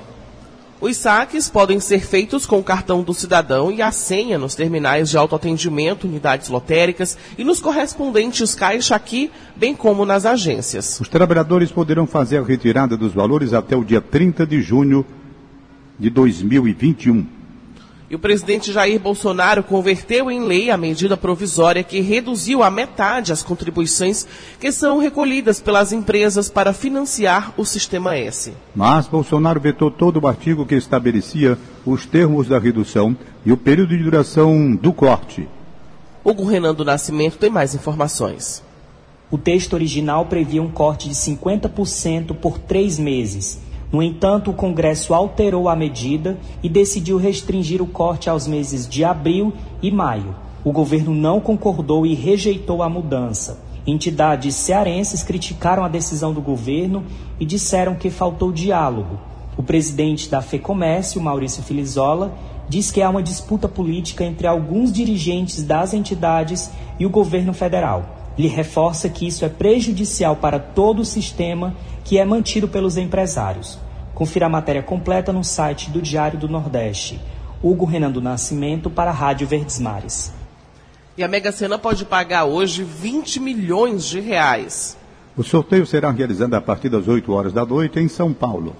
Os 0.80 0.96
saques 0.96 1.50
podem 1.50 1.78
ser 1.78 2.00
feitos 2.00 2.46
com 2.46 2.58
o 2.58 2.64
cartão 2.64 3.02
do 3.02 3.12
cidadão 3.12 3.70
e 3.70 3.82
a 3.82 3.92
senha 3.92 4.38
nos 4.38 4.54
terminais 4.54 5.10
de 5.10 5.16
autoatendimento, 5.18 6.06
unidades 6.06 6.48
lotéricas 6.48 7.18
e 7.36 7.44
nos 7.44 7.60
correspondentes 7.60 8.54
caixa 8.54 8.96
aqui, 8.96 9.30
bem 9.54 9.74
como 9.74 10.06
nas 10.06 10.24
agências. 10.24 10.98
Os 10.98 11.08
trabalhadores 11.08 11.70
poderão 11.70 12.06
fazer 12.06 12.38
a 12.38 12.42
retirada 12.42 12.96
dos 12.96 13.12
valores 13.12 13.52
até 13.52 13.76
o 13.76 13.84
dia 13.84 14.00
30 14.00 14.46
de 14.46 14.62
junho 14.62 15.04
de 15.98 16.08
2021. 16.08 17.39
E 18.10 18.16
o 18.16 18.18
presidente 18.18 18.72
Jair 18.72 18.98
Bolsonaro 18.98 19.62
converteu 19.62 20.28
em 20.32 20.42
lei 20.42 20.68
a 20.68 20.76
medida 20.76 21.16
provisória 21.16 21.84
que 21.84 22.00
reduziu 22.00 22.60
a 22.60 22.68
metade 22.68 23.30
as 23.30 23.40
contribuições 23.40 24.26
que 24.58 24.72
são 24.72 24.98
recolhidas 24.98 25.60
pelas 25.60 25.92
empresas 25.92 26.50
para 26.50 26.72
financiar 26.72 27.54
o 27.56 27.64
Sistema 27.64 28.16
S. 28.16 28.52
Mas 28.74 29.06
Bolsonaro 29.06 29.60
vetou 29.60 29.92
todo 29.92 30.18
o 30.18 30.26
artigo 30.26 30.66
que 30.66 30.74
estabelecia 30.74 31.56
os 31.86 32.04
termos 32.04 32.48
da 32.48 32.58
redução 32.58 33.16
e 33.46 33.52
o 33.52 33.56
período 33.56 33.96
de 33.96 34.02
duração 34.02 34.74
do 34.74 34.92
corte. 34.92 35.48
Hugo 36.24 36.44
Renan 36.44 36.74
do 36.74 36.84
Nascimento 36.84 37.38
tem 37.38 37.48
mais 37.48 37.76
informações. 37.76 38.60
O 39.30 39.38
texto 39.38 39.74
original 39.74 40.26
previa 40.26 40.60
um 40.60 40.68
corte 40.68 41.08
de 41.08 41.14
50% 41.14 42.34
por 42.34 42.58
três 42.58 42.98
meses 42.98 43.69
no 43.92 44.02
entanto, 44.02 44.50
o 44.50 44.54
Congresso 44.54 45.12
alterou 45.12 45.68
a 45.68 45.74
medida 45.74 46.38
e 46.62 46.68
decidiu 46.68 47.16
restringir 47.16 47.82
o 47.82 47.86
corte 47.86 48.30
aos 48.30 48.46
meses 48.46 48.88
de 48.88 49.04
abril 49.04 49.52
e 49.82 49.90
maio. 49.90 50.34
O 50.64 50.70
governo 50.70 51.12
não 51.12 51.40
concordou 51.40 52.06
e 52.06 52.14
rejeitou 52.14 52.82
a 52.82 52.88
mudança. 52.88 53.58
Entidades 53.84 54.54
cearenses 54.54 55.24
criticaram 55.24 55.84
a 55.84 55.88
decisão 55.88 56.32
do 56.32 56.40
governo 56.40 57.02
e 57.40 57.44
disseram 57.44 57.96
que 57.96 58.10
faltou 58.10 58.52
diálogo. 58.52 59.18
O 59.56 59.62
presidente 59.62 60.30
da 60.30 60.40
FEComércio, 60.40 61.20
Maurício 61.20 61.62
Filizola, 61.62 62.32
diz 62.68 62.92
que 62.92 63.02
há 63.02 63.10
uma 63.10 63.22
disputa 63.22 63.66
política 63.66 64.24
entre 64.24 64.46
alguns 64.46 64.92
dirigentes 64.92 65.64
das 65.64 65.92
entidades 65.92 66.70
e 66.98 67.04
o 67.04 67.10
governo 67.10 67.52
federal. 67.52 68.19
Ele 68.40 68.48
reforça 68.48 69.06
que 69.10 69.26
isso 69.26 69.44
é 69.44 69.50
prejudicial 69.50 70.34
para 70.34 70.58
todo 70.58 71.00
o 71.00 71.04
sistema 71.04 71.76
que 72.02 72.16
é 72.16 72.24
mantido 72.24 72.66
pelos 72.66 72.96
empresários. 72.96 73.78
Confira 74.14 74.46
a 74.46 74.48
matéria 74.48 74.82
completa 74.82 75.30
no 75.30 75.44
site 75.44 75.90
do 75.90 76.00
Diário 76.00 76.38
do 76.38 76.48
Nordeste. 76.48 77.20
Hugo 77.62 77.84
Renan 77.84 78.10
do 78.10 78.22
Nascimento 78.22 78.88
para 78.88 79.10
a 79.10 79.12
Rádio 79.12 79.46
Verdes 79.46 79.78
Mares. 79.78 80.32
E 81.18 81.22
a 81.22 81.28
Mega 81.28 81.52
Sena 81.52 81.78
pode 81.78 82.06
pagar 82.06 82.46
hoje 82.46 82.82
20 82.82 83.40
milhões 83.40 84.06
de 84.06 84.20
reais. 84.20 84.96
O 85.36 85.42
sorteio 85.42 85.84
será 85.84 86.10
realizado 86.10 86.54
a 86.54 86.62
partir 86.62 86.88
das 86.88 87.06
8 87.06 87.30
horas 87.30 87.52
da 87.52 87.66
noite 87.66 88.00
em 88.00 88.08
São 88.08 88.32
Paulo. 88.32 88.74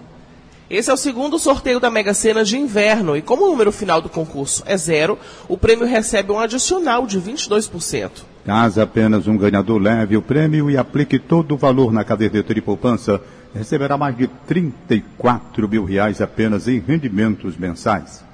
Esse 0.71 0.91
é 0.91 0.95
o 0.95 0.97
segundo 0.97 1.39
sorteio 1.39 1.79
da 1.79 1.91
Mega 1.91 2.15
Sena 2.15 2.47
de 2.47 2.57
inverno 2.57 3.15
e 3.15 3.21
como 3.21 3.45
o 3.45 3.51
número 3.51 3.71
final 3.71 4.01
do 4.01 4.09
concurso 4.09 4.63
é 4.65 4.79
zero, 4.79 5.19
o 5.47 5.59
prêmio 5.59 5.87
recebe 5.87 6.33
um 6.33 6.39
adicional 6.39 7.07
de 7.07 7.21
22%. 7.21 8.30
Caso 8.51 8.83
apenas 8.83 9.29
um 9.29 9.37
ganhador 9.37 9.81
leve 9.81 10.17
o 10.17 10.23
prêmio 10.23 10.69
e 10.69 10.77
aplique 10.77 11.21
todo 11.21 11.55
o 11.55 11.57
valor 11.57 11.93
na 11.93 12.03
caderneta 12.03 12.53
de 12.53 12.61
poupança, 12.61 13.21
receberá 13.55 13.97
mais 13.97 14.17
de 14.17 14.27
34 14.27 15.69
mil 15.69 15.85
reais 15.85 16.21
apenas 16.21 16.67
em 16.67 16.81
rendimentos 16.81 17.57
mensais. 17.57 18.25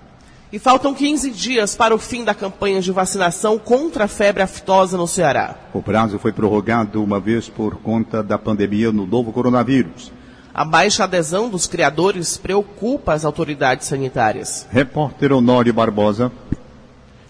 E 0.51 0.59
faltam 0.59 0.95
15 0.95 1.31
dias 1.33 1.77
para 1.77 1.95
o 1.95 1.99
fim 1.99 2.25
da 2.25 2.35
campanha 2.35 2.81
de 2.81 2.91
vacinação 2.91 3.59
contra 3.59 4.05
a 4.05 4.09
febre 4.09 4.43
aftosa 4.43 4.97
no 4.97 5.07
Ceará. 5.07 5.55
O 5.75 5.83
prazo 5.83 6.19
foi 6.19 6.33
prorrogado 6.33 7.05
uma 7.05 7.21
vez 7.21 7.51
por 7.51 7.77
conta 7.77 8.23
da 8.23 8.39
pandemia 8.39 8.91
no 8.91 9.07
novo 9.07 9.35
coronavírus. 9.35 10.11
A 10.55 10.65
baixa 10.65 11.05
adesão 11.05 11.51
dos 11.51 11.67
criadores 11.67 12.39
preocupa 12.39 13.13
as 13.13 13.27
autoridades 13.27 13.87
sanitárias. 13.87 14.67
Repórter 14.71 15.31
Honório 15.31 15.75
Barbosa. 15.75 16.33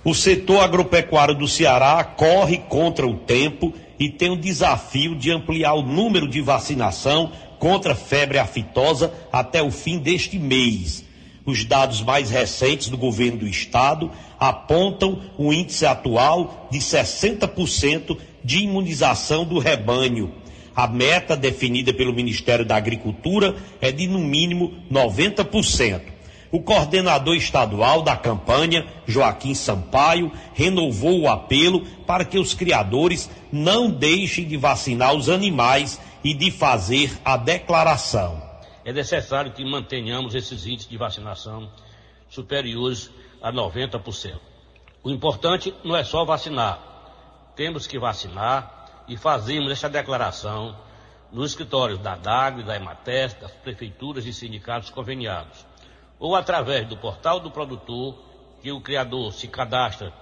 O 0.07 0.15
setor 0.15 0.63
agropecuário 0.63 1.35
do 1.35 1.49
Ceará 1.49 2.05
corre 2.05 2.59
contra 2.59 3.05
o 3.05 3.15
tempo 3.15 3.75
e 3.99 4.09
tem 4.09 4.31
o 4.31 4.37
desafio 4.37 5.17
de 5.17 5.33
ampliar 5.33 5.75
o 5.75 5.83
número 5.83 6.29
de 6.29 6.41
vacinação 6.41 7.33
contra 7.59 7.93
febre 7.93 8.39
aftosa 8.39 9.13
até 9.33 9.61
o 9.61 9.73
fim 9.73 9.99
deste 9.99 10.39
mês. 10.39 11.05
Os 11.45 11.65
dados 11.65 12.03
mais 12.03 12.31
recentes 12.31 12.89
do 12.89 12.97
governo 12.97 13.39
do 13.39 13.49
estado 13.49 14.09
apontam 14.39 15.23
o 15.37 15.53
índice 15.53 15.85
atual 15.85 16.69
de 16.71 16.79
60% 16.79 18.17
de 18.45 18.59
imunização 18.59 19.45
do 19.45 19.59
rebanho. 19.59 20.33
A 20.73 20.87
meta 20.87 21.37
definida 21.37 21.93
pelo 21.93 22.15
Ministério 22.15 22.65
da 22.65 22.77
Agricultura 22.77 23.57
é 23.81 23.91
de 23.91 24.07
no 24.07 24.21
mínimo 24.21 24.73
90%. 24.89 26.16
O 26.51 26.61
coordenador 26.61 27.35
estadual 27.35 28.03
da 28.03 28.17
campanha, 28.17 28.87
Joaquim 29.07 29.55
Sampaio, 29.55 30.31
renovou 30.55 31.21
o 31.21 31.29
apelo 31.29 31.85
para 32.07 32.25
que 32.25 32.39
os 32.39 32.55
criadores 32.55 33.29
não 33.53 33.91
deixem 33.91 34.47
de 34.47 34.57
vacinar 34.57 35.15
os 35.15 35.29
animais 35.29 36.01
e 36.23 36.33
de 36.33 36.51
fazer 36.51 37.19
a 37.25 37.37
declaração. 37.37 38.41
É 38.85 38.93
necessário 38.93 39.53
que 39.53 39.65
mantenhamos 39.65 40.35
esses 40.35 40.67
índices 40.67 40.89
de 40.89 40.97
vacinação 40.97 41.69
superiores 42.29 43.11
a 43.43 43.53
90%. 43.53 44.39
O 45.03 45.11
importante 45.11 45.75
não 45.85 45.97
é 45.97 46.05
só 46.05 46.25
vacinar, 46.25 46.81
temos 47.57 47.87
que 47.87 47.99
vacinar 47.99 49.05
e 49.09 49.17
fazemos 49.17 49.71
essa 49.73 49.89
declaração 49.89 50.77
nos 51.33 51.51
escritórios 51.51 51.99
da 51.99 52.15
DAG, 52.15 52.63
da 52.63 52.77
EMATES, 52.77 53.35
das 53.35 53.51
prefeituras 53.53 54.27
e 54.27 54.33
sindicatos 54.33 54.91
conveniados 54.91 55.67
ou 56.19 56.35
através 56.35 56.87
do 56.89 56.97
portal 56.97 57.41
do 57.41 57.51
produtor, 57.51 58.15
que 58.63 58.73
o 58.73 58.81
criador 58.81 59.33
se 59.33 59.49
cadastra 59.49 60.13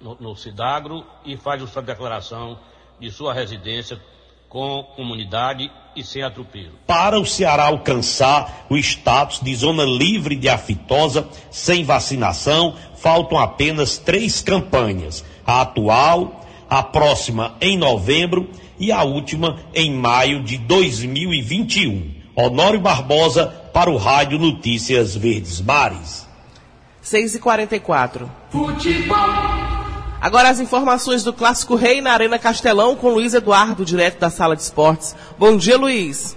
no, 0.00 0.16
no 0.18 0.36
Cidagro 0.36 1.04
e 1.24 1.36
faz 1.36 1.62
a 1.62 1.66
sua 1.66 1.82
declaração 1.82 2.58
de 2.98 3.10
sua 3.10 3.32
residência 3.32 4.00
com 4.48 4.82
comunidade 4.96 5.70
e 5.96 6.04
sem 6.04 6.22
atropelo. 6.22 6.72
Para 6.86 7.18
o 7.18 7.24
Ceará 7.24 7.64
alcançar 7.64 8.66
o 8.68 8.76
status 8.76 9.40
de 9.40 9.54
zona 9.54 9.84
livre 9.84 10.36
de 10.36 10.48
aftosa 10.48 11.26
sem 11.50 11.84
vacinação, 11.84 12.76
faltam 12.96 13.38
apenas 13.38 13.96
três 13.98 14.42
campanhas: 14.42 15.24
a 15.46 15.62
atual, 15.62 16.42
a 16.68 16.82
próxima 16.82 17.54
em 17.60 17.78
novembro 17.78 18.50
e 18.78 18.92
a 18.92 19.02
última 19.02 19.58
em 19.74 19.92
maio 19.92 20.42
de 20.42 20.58
2021. 20.58 22.22
Honório 22.34 22.80
Barbosa 22.80 23.61
para 23.72 23.90
o 23.90 23.96
Rádio 23.96 24.38
Notícias 24.38 25.16
Verdes 25.16 25.60
Mares. 25.60 26.26
6 27.00 27.36
e 27.36 27.38
44 27.40 28.30
Futebol. 28.50 29.16
Agora 30.20 30.50
as 30.50 30.60
informações 30.60 31.24
do 31.24 31.32
Clássico 31.32 31.74
Rei 31.74 32.00
na 32.00 32.12
Arena 32.12 32.38
Castelão 32.38 32.94
com 32.94 33.10
Luiz 33.10 33.34
Eduardo, 33.34 33.84
direto 33.84 34.20
da 34.20 34.30
Sala 34.30 34.54
de 34.54 34.62
Esportes. 34.62 35.16
Bom 35.36 35.56
dia, 35.56 35.76
Luiz. 35.76 36.36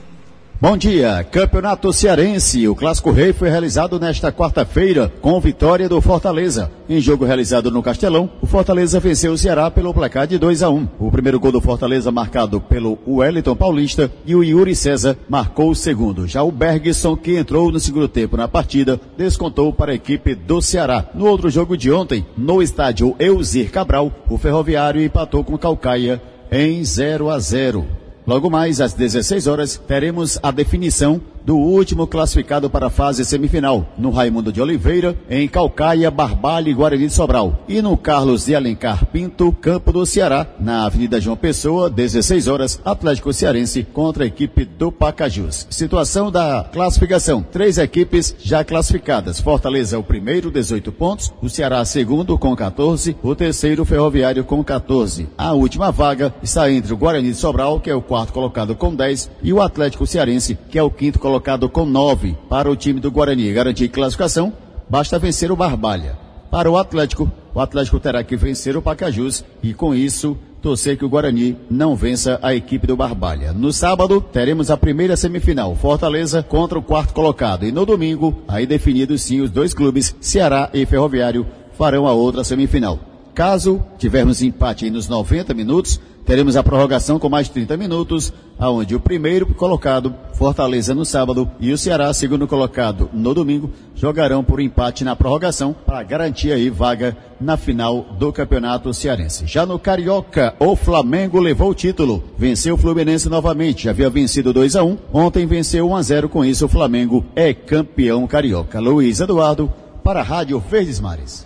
Bom 0.65 0.75
dia, 0.75 1.23
Campeonato 1.23 1.93
Cearense. 1.93 2.67
O 2.67 2.73
Clássico 2.73 3.11
Rei 3.11 3.31
foi 3.31 3.51
realizado 3.51 3.99
nesta 3.99 4.31
quarta-feira 4.31 5.13
com 5.21 5.39
vitória 5.39 5.87
do 5.87 6.01
Fortaleza. 6.01 6.71
Em 6.89 6.99
jogo 6.99 7.23
realizado 7.23 7.69
no 7.69 7.83
Castelão, 7.83 8.31
o 8.41 8.47
Fortaleza 8.47 8.99
venceu 8.99 9.33
o 9.33 9.37
Ceará 9.37 9.69
pelo 9.69 9.93
placar 9.93 10.25
de 10.25 10.39
2 10.39 10.63
a 10.63 10.69
1. 10.71 10.87
O 10.97 11.11
primeiro 11.11 11.39
gol 11.39 11.51
do 11.51 11.61
Fortaleza 11.61 12.11
marcado 12.11 12.59
pelo 12.59 12.97
Wellington 13.07 13.55
Paulista 13.55 14.11
e 14.25 14.35
o 14.35 14.43
Yuri 14.43 14.75
César 14.75 15.15
marcou 15.29 15.69
o 15.69 15.75
segundo. 15.75 16.27
Já 16.27 16.41
o 16.41 16.51
Bergson, 16.51 17.15
que 17.15 17.37
entrou 17.37 17.71
no 17.71 17.79
segundo 17.79 18.07
tempo 18.07 18.35
na 18.35 18.47
partida, 18.47 18.99
descontou 19.15 19.71
para 19.71 19.91
a 19.91 19.95
equipe 19.95 20.33
do 20.33 20.63
Ceará. 20.63 21.05
No 21.13 21.27
outro 21.27 21.47
jogo 21.47 21.77
de 21.77 21.91
ontem, 21.91 22.25
no 22.35 22.59
estádio 22.59 23.15
Eusir 23.19 23.69
Cabral, 23.69 24.11
o 24.27 24.35
Ferroviário 24.35 25.03
empatou 25.03 25.43
com 25.43 25.59
Calcaia 25.59 26.19
em 26.51 26.83
0 26.83 27.29
a 27.29 27.37
0. 27.37 27.85
Logo 28.27 28.49
mais, 28.49 28.81
às 28.81 28.93
16 28.93 29.45
horas, 29.45 29.81
teremos 29.87 30.39
a 30.41 30.49
definição 30.49 31.21
do 31.45 31.55
último 31.55 32.07
classificado 32.07 32.69
para 32.69 32.87
a 32.87 32.89
fase 32.89 33.23
semifinal, 33.23 33.85
no 33.97 34.09
Raimundo 34.09 34.51
de 34.51 34.59
Oliveira, 34.59 35.15
em 35.29 35.47
Calcaia, 35.47 36.09
Barbalha 36.09 36.69
e 36.69 36.73
Guarani 36.73 37.05
de 37.05 37.13
Sobral. 37.13 37.63
E 37.67 37.81
no 37.81 37.95
Carlos 37.95 38.45
de 38.45 38.55
Alencar 38.55 39.05
Pinto, 39.05 39.51
Campo 39.51 39.93
do 39.93 40.05
Ceará, 40.05 40.47
na 40.59 40.85
Avenida 40.85 41.21
João 41.21 41.37
Pessoa, 41.37 41.89
16 41.89 42.47
horas, 42.47 42.81
Atlético 42.83 43.31
Cearense 43.31 43.83
contra 43.83 44.23
a 44.23 44.27
equipe 44.27 44.65
do 44.65 44.91
Pacajus. 44.91 45.67
Situação 45.69 46.31
da 46.31 46.67
classificação: 46.73 47.43
três 47.43 47.77
equipes 47.77 48.35
já 48.39 48.63
classificadas. 48.63 49.39
Fortaleza, 49.39 49.99
o 49.99 50.03
primeiro, 50.03 50.49
18 50.49 50.91
pontos. 50.91 51.31
O 51.41 51.49
Ceará, 51.49 51.85
segundo, 51.85 52.37
com 52.39 52.55
14. 52.55 53.15
O 53.21 53.35
terceiro, 53.35 53.85
Ferroviário, 53.85 54.43
com 54.43 54.63
14. 54.63 55.29
A 55.37 55.53
última 55.53 55.91
vaga 55.91 56.33
está 56.41 56.71
entre 56.71 56.91
o 56.91 56.97
Guarani 56.97 57.29
de 57.29 57.35
Sobral, 57.35 57.79
que 57.79 57.89
é 57.89 57.95
o 57.95 58.01
quarto 58.01 58.33
colocado, 58.33 58.75
com 58.75 58.95
10, 58.95 59.29
e 59.43 59.53
o 59.53 59.61
Atlético 59.61 60.07
Cearense, 60.07 60.57
que 60.69 60.79
é 60.79 60.83
o 60.83 60.89
quinto 60.89 61.19
colocado 61.19 61.34
colocado 61.35 61.67
com 61.67 61.85
nove 61.85 62.37
para 62.47 62.71
o 62.71 62.77
time 62.77 63.01
do 63.01 63.11
Guarani 63.11 63.51
garantir 63.51 63.89
classificação, 63.89 64.53
basta 64.89 65.19
vencer 65.19 65.51
o 65.51 65.55
Barbalha. 65.55 66.17
Para 66.49 66.71
o 66.71 66.77
Atlético, 66.77 67.29
o 67.53 67.59
Atlético 67.59 67.99
terá 67.99 68.23
que 68.23 68.37
vencer 68.37 68.77
o 68.77 68.81
Pacajus 68.81 69.43
e 69.61 69.73
com 69.73 69.93
isso 69.93 70.37
torcer 70.61 70.97
que 70.97 71.03
o 71.03 71.09
Guarani 71.09 71.57
não 71.69 71.93
vença 71.93 72.39
a 72.41 72.55
equipe 72.55 72.87
do 72.87 72.95
Barbalha. 72.95 73.51
No 73.51 73.73
sábado, 73.73 74.21
teremos 74.21 74.71
a 74.71 74.77
primeira 74.77 75.17
semifinal, 75.17 75.75
Fortaleza 75.75 76.41
contra 76.41 76.79
o 76.79 76.81
quarto 76.81 77.13
colocado. 77.13 77.65
E 77.65 77.71
no 77.71 77.85
domingo, 77.85 78.41
aí 78.47 78.65
definidos 78.65 79.21
sim 79.21 79.41
os 79.41 79.51
dois 79.51 79.73
clubes, 79.73 80.15
Ceará 80.21 80.69
e 80.73 80.85
Ferroviário, 80.85 81.45
farão 81.73 82.07
a 82.07 82.13
outra 82.13 82.45
semifinal. 82.45 82.97
Caso 83.33 83.83
tivermos 83.97 84.41
empate 84.41 84.89
nos 84.89 85.09
90 85.09 85.53
minutos, 85.53 85.99
teremos 86.25 86.55
a 86.55 86.63
prorrogação 86.63 87.19
com 87.19 87.29
mais 87.29 87.47
30 87.47 87.77
minutos, 87.77 88.33
aonde 88.57 88.95
o 88.95 88.99
primeiro 88.99 89.45
colocado, 89.53 90.13
Fortaleza 90.33 90.95
no 90.95 91.05
sábado, 91.05 91.49
e 91.59 91.71
o 91.71 91.77
Ceará, 91.77 92.11
segundo 92.13 92.47
colocado 92.47 93.09
no 93.13 93.33
domingo, 93.33 93.69
jogarão 93.93 94.43
por 94.43 94.59
empate 94.59 95.03
na 95.03 95.15
prorrogação 95.15 95.75
para 95.85 96.03
garantir 96.03 96.51
aí 96.51 96.69
vaga 96.69 97.15
na 97.39 97.55
final 97.55 98.05
do 98.17 98.33
Campeonato 98.33 98.93
Cearense. 98.93 99.45
Já 99.45 99.65
no 99.65 99.77
Carioca, 99.77 100.55
o 100.59 100.75
Flamengo 100.75 101.39
levou 101.39 101.69
o 101.69 101.75
título, 101.75 102.23
venceu 102.37 102.75
o 102.75 102.77
Fluminense 102.77 103.29
novamente, 103.29 103.87
havia 103.87 104.09
vencido 104.09 104.51
2 104.51 104.75
a 104.75 104.83
1, 104.83 104.97
ontem 105.13 105.45
venceu 105.45 105.89
1 105.89 105.95
a 105.95 106.01
0, 106.01 106.29
com 106.29 106.43
isso 106.43 106.65
o 106.65 106.69
Flamengo 106.69 107.23
é 107.35 107.53
campeão 107.53 108.25
carioca. 108.25 108.79
Luiz 108.79 109.19
Eduardo 109.19 109.71
para 110.03 110.21
a 110.21 110.23
Rádio 110.23 110.59
Verdes 110.59 110.99
Mares. 110.99 111.45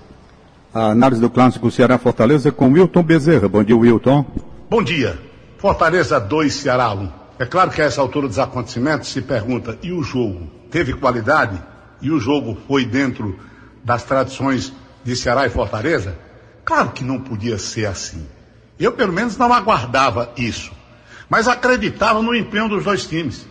A 0.73 0.91
análise 0.91 1.19
do 1.19 1.29
clássico 1.29 1.71
Ceará 1.71 1.97
Fortaleza 1.97 2.51
com 2.51 2.71
Wilton 2.71 3.01
Bezerra. 3.01 3.49
Bom 3.49 3.63
dia, 3.63 3.75
Wilton. 3.75 4.23
Bom 4.69 4.83
dia. 4.83 5.19
Fortaleza 5.57 6.19
2, 6.19 6.53
Ceará 6.53 6.93
1. 6.93 7.11
É 7.39 7.45
claro 7.47 7.71
que 7.71 7.81
a 7.81 7.85
essa 7.85 8.01
altura 8.01 8.27
dos 8.27 8.37
acontecimentos 8.37 9.09
se 9.09 9.19
pergunta, 9.19 9.79
e 9.81 9.91
o 9.91 10.03
jogo? 10.03 10.45
Teve 10.69 10.93
qualidade? 10.93 11.59
E 11.99 12.11
o 12.11 12.19
jogo 12.19 12.55
foi 12.67 12.85
dentro 12.85 13.39
das 13.83 14.03
tradições 14.03 14.71
de 15.03 15.15
Ceará 15.15 15.47
e 15.47 15.49
Fortaleza? 15.49 16.15
Claro 16.63 16.91
que 16.91 17.03
não 17.03 17.19
podia 17.19 17.57
ser 17.57 17.87
assim. 17.87 18.27
Eu, 18.79 18.91
pelo 18.91 19.11
menos, 19.11 19.37
não 19.37 19.51
aguardava 19.51 20.31
isso. 20.37 20.71
Mas 21.27 21.47
acreditava 21.47 22.21
no 22.21 22.35
empenho 22.35 22.69
dos 22.69 22.83
dois 22.83 23.07
times. 23.07 23.47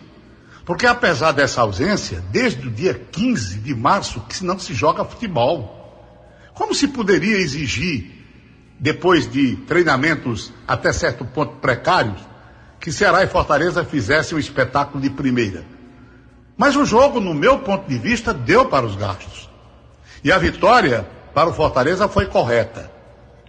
Porque 0.63 0.87
apesar 0.87 1.33
dessa 1.33 1.59
ausência, 1.59 2.23
desde 2.31 2.65
o 2.65 2.71
dia 2.71 2.93
15 2.93 3.59
de 3.59 3.75
março 3.75 4.21
que 4.21 4.41
não 4.45 4.57
se 4.57 4.73
joga 4.73 5.03
futebol. 5.03 6.15
Como 6.53 6.73
se 6.73 6.87
poderia 6.87 7.35
exigir, 7.35 8.18
depois 8.79 9.29
de 9.29 9.57
treinamentos 9.67 10.53
até 10.67 10.93
certo 10.93 11.25
ponto 11.25 11.57
precários, 11.57 12.21
que 12.79 12.91
Ceará 12.91 13.23
e 13.23 13.27
Fortaleza 13.27 13.83
fizessem 13.83 14.37
um 14.37 14.39
espetáculo 14.39 15.01
de 15.01 15.09
primeira? 15.09 15.65
Mas 16.57 16.75
o 16.75 16.85
jogo, 16.85 17.19
no 17.19 17.33
meu 17.33 17.59
ponto 17.59 17.87
de 17.87 17.97
vista, 17.97 18.33
deu 18.33 18.65
para 18.65 18.85
os 18.85 18.95
gastos. 18.95 19.49
E 20.23 20.31
a 20.31 20.37
vitória 20.37 21.07
para 21.33 21.49
o 21.49 21.53
Fortaleza 21.53 22.07
foi 22.07 22.25
correta. 22.25 22.91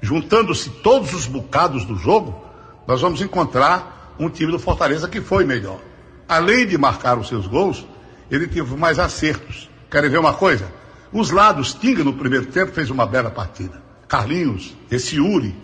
Juntando-se 0.02 0.70
todos 0.70 1.12
os 1.12 1.26
bocados 1.26 1.84
do 1.84 1.96
jogo, 1.96 2.44
nós 2.86 3.00
vamos 3.00 3.20
encontrar 3.20 4.14
um 4.18 4.28
time 4.28 4.52
do 4.52 4.58
Fortaleza 4.58 5.08
que 5.08 5.20
foi 5.20 5.44
melhor. 5.44 5.80
Além 6.28 6.66
de 6.66 6.78
marcar 6.78 7.18
os 7.18 7.28
seus 7.28 7.46
gols, 7.46 7.86
ele 8.30 8.46
teve 8.46 8.76
mais 8.76 8.98
acertos. 8.98 9.68
Querem 9.90 10.10
ver 10.10 10.18
uma 10.18 10.34
coisa? 10.34 10.70
Os 11.12 11.30
lados, 11.30 11.74
Tinga 11.74 12.04
no 12.04 12.12
primeiro 12.12 12.46
tempo 12.46 12.72
fez 12.72 12.90
uma 12.90 13.04
bela 13.04 13.30
partida. 13.30 13.89
Carlinhos, 14.10 14.76
esse 14.90 15.18
Yuri, 15.18 15.54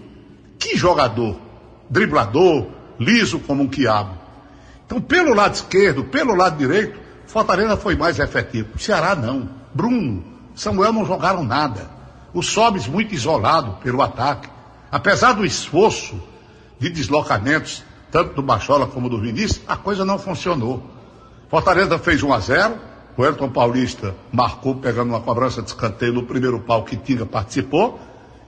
que 0.56 0.76
jogador, 0.76 1.37
driblador, 1.90 2.68
liso 2.96 3.40
como 3.40 3.64
um 3.64 3.66
quiabo. 3.66 4.16
Então, 4.87 5.00
pelo 5.00 5.35
lado 5.35 5.54
esquerdo, 5.54 6.04
pelo 6.04 6.32
lado 6.32 6.56
direito, 6.56 6.96
Fortaleza 7.26 7.76
foi 7.76 7.96
mais 7.96 8.20
efetivo. 8.20 8.68
O 8.76 8.78
Ceará 8.78 9.16
não. 9.16 9.48
Bruno, 9.74 10.22
Samuel 10.54 10.92
não 10.92 11.04
jogaram 11.04 11.42
nada. 11.42 11.90
O 12.32 12.40
Sobes 12.40 12.87
muito 12.87 13.12
isolado 13.12 13.78
pelo 13.82 14.00
ataque. 14.00 14.48
Apesar 14.92 15.32
do 15.32 15.44
esforço 15.44 16.22
de 16.78 16.88
deslocamentos, 16.88 17.82
tanto 18.12 18.35
do 18.35 18.42
Bachola 18.42 18.87
como 18.87 19.09
do 19.09 19.20
Vinícius, 19.20 19.62
a 19.66 19.76
coisa 19.76 20.04
não 20.04 20.20
funcionou. 20.20 20.88
Fortaleza 21.50 21.98
fez 21.98 22.22
1 22.22 22.32
a 22.32 22.38
0, 22.38 22.78
o 23.16 23.24
Elton 23.24 23.48
Paulista 23.48 24.14
marcou 24.30 24.76
pegando 24.76 25.09
uma 25.09 25.20
cobrança 25.20 25.61
de 25.61 25.68
escanteio 25.68 26.12
no 26.12 26.22
primeiro 26.22 26.61
pau 26.61 26.85
que 26.85 26.96
Tinga 26.96 27.26
participou. 27.26 27.98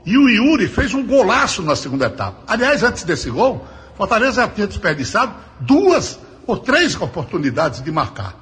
E 0.04 0.16
o 0.16 0.28
Yuri 0.28 0.68
fez 0.68 0.94
um 0.94 1.06
golaço 1.06 1.62
na 1.62 1.76
segunda 1.76 2.06
etapa. 2.06 2.38
Aliás, 2.46 2.82
antes 2.82 3.04
desse 3.04 3.30
gol, 3.30 3.66
Fortaleza 3.96 4.42
já 4.42 4.48
tinha 4.48 4.66
desperdiçado 4.66 5.34
duas 5.60 6.18
ou 6.46 6.56
três 6.56 6.94
oportunidades 7.00 7.82
de 7.82 7.90
marcar. 7.90 8.34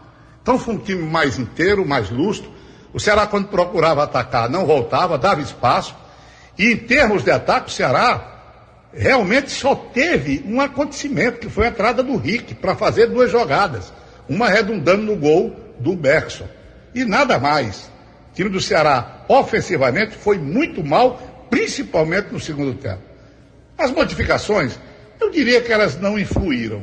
Então 0.42 0.58
foi 0.58 0.74
um 0.74 0.78
time 0.78 1.02
mais 1.02 1.38
inteiro, 1.38 1.86
mais 1.86 2.10
lustro. 2.10 2.50
O 2.92 3.00
Ceará, 3.00 3.26
quando 3.26 3.48
procurava 3.48 4.04
atacar, 4.04 4.48
não 4.48 4.64
voltava, 4.64 5.18
dava 5.18 5.40
espaço. 5.40 5.94
E 6.58 6.72
em 6.72 6.76
termos 6.76 7.24
de 7.24 7.30
ataque, 7.30 7.68
o 7.68 7.72
Ceará 7.72 8.36
realmente 8.92 9.50
só 9.50 9.74
teve 9.74 10.44
um 10.46 10.60
acontecimento, 10.60 11.40
que 11.40 11.50
foi 11.50 11.66
a 11.66 11.70
entrada 11.70 12.02
do 12.02 12.16
Rick 12.16 12.54
para 12.54 12.76
fazer 12.76 13.06
duas 13.06 13.30
jogadas. 13.30 13.92
Uma 14.28 14.48
redundando 14.48 15.02
no 15.02 15.16
gol 15.16 15.54
do 15.78 15.96
Bergson. 15.96 16.48
E 16.94 17.04
nada 17.04 17.38
mais. 17.38 17.90
O 18.30 18.34
time 18.34 18.48
do 18.48 18.60
Ceará, 18.60 19.24
ofensivamente, 19.28 20.16
foi 20.16 20.38
muito 20.38 20.84
mal, 20.84 21.20
principalmente 21.56 22.30
no 22.30 22.38
segundo 22.38 22.74
tempo. 22.74 23.00
As 23.78 23.90
modificações, 23.90 24.78
eu 25.18 25.30
diria 25.30 25.62
que 25.62 25.72
elas 25.72 25.98
não 25.98 26.18
influíram. 26.18 26.82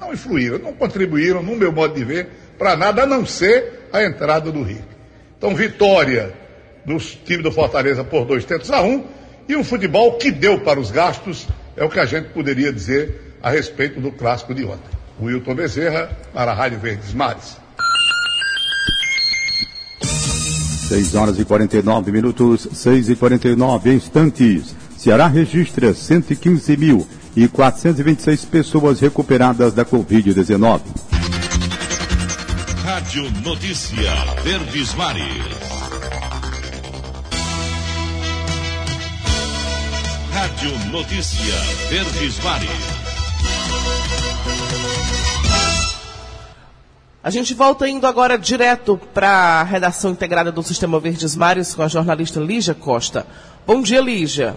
Não 0.00 0.12
influíram, 0.12 0.58
não 0.58 0.72
contribuíram, 0.72 1.42
no 1.44 1.54
meu 1.54 1.70
modo 1.70 1.94
de 1.94 2.04
ver, 2.04 2.28
para 2.58 2.76
nada 2.76 3.04
a 3.04 3.06
não 3.06 3.24
ser 3.24 3.88
a 3.92 4.02
entrada 4.02 4.50
do 4.50 4.64
Rick. 4.64 4.82
Então, 5.38 5.54
vitória 5.54 6.34
do 6.84 6.98
time 6.98 7.40
do 7.40 7.52
Fortaleza 7.52 8.02
por 8.02 8.24
dois 8.24 8.44
tentos 8.44 8.72
a 8.72 8.82
um 8.82 9.06
e 9.48 9.54
um 9.54 9.62
futebol 9.62 10.16
que 10.18 10.32
deu 10.32 10.60
para 10.60 10.80
os 10.80 10.90
gastos, 10.90 11.46
é 11.76 11.84
o 11.84 11.88
que 11.88 12.00
a 12.00 12.04
gente 12.04 12.30
poderia 12.30 12.72
dizer 12.72 13.36
a 13.40 13.50
respeito 13.50 14.00
do 14.00 14.10
clássico 14.10 14.52
de 14.52 14.64
ontem. 14.64 14.90
Wilton 15.22 15.54
Bezerra, 15.54 16.10
para 16.32 16.50
a 16.50 16.54
Rádio 16.54 16.80
Verdes 16.80 17.14
Mares. 17.14 17.59
6 20.90 21.14
horas 21.14 21.38
e 21.38 21.44
49 21.44 22.10
minutos, 22.10 22.66
6 22.72 23.10
e 23.10 23.14
49 23.14 23.94
instantes. 23.94 24.74
Ceará 24.98 25.28
registra 25.28 25.94
115 25.94 26.76
mil 26.76 27.06
e 27.36 27.46
426 27.46 28.44
pessoas 28.46 28.98
recuperadas 28.98 29.72
da 29.72 29.84
Covid-19. 29.84 30.80
Rádio 32.82 33.30
Notícia 33.44 34.12
Verdes 34.42 34.92
Mares. 34.94 35.26
Rádio 40.32 40.90
Notícia 40.90 41.54
Verdes 41.88 42.42
Mares. 42.42 42.99
A 47.22 47.28
gente 47.28 47.52
volta 47.52 47.86
indo 47.86 48.06
agora 48.06 48.38
direto 48.38 48.98
para 49.12 49.28
a 49.28 49.62
redação 49.62 50.12
integrada 50.12 50.50
do 50.50 50.62
Sistema 50.62 50.98
Verdes 50.98 51.36
Mares 51.36 51.74
com 51.74 51.82
a 51.82 51.86
jornalista 51.86 52.40
Lígia 52.40 52.74
Costa. 52.74 53.26
Bom 53.66 53.82
dia, 53.82 54.00
Lígia. 54.00 54.54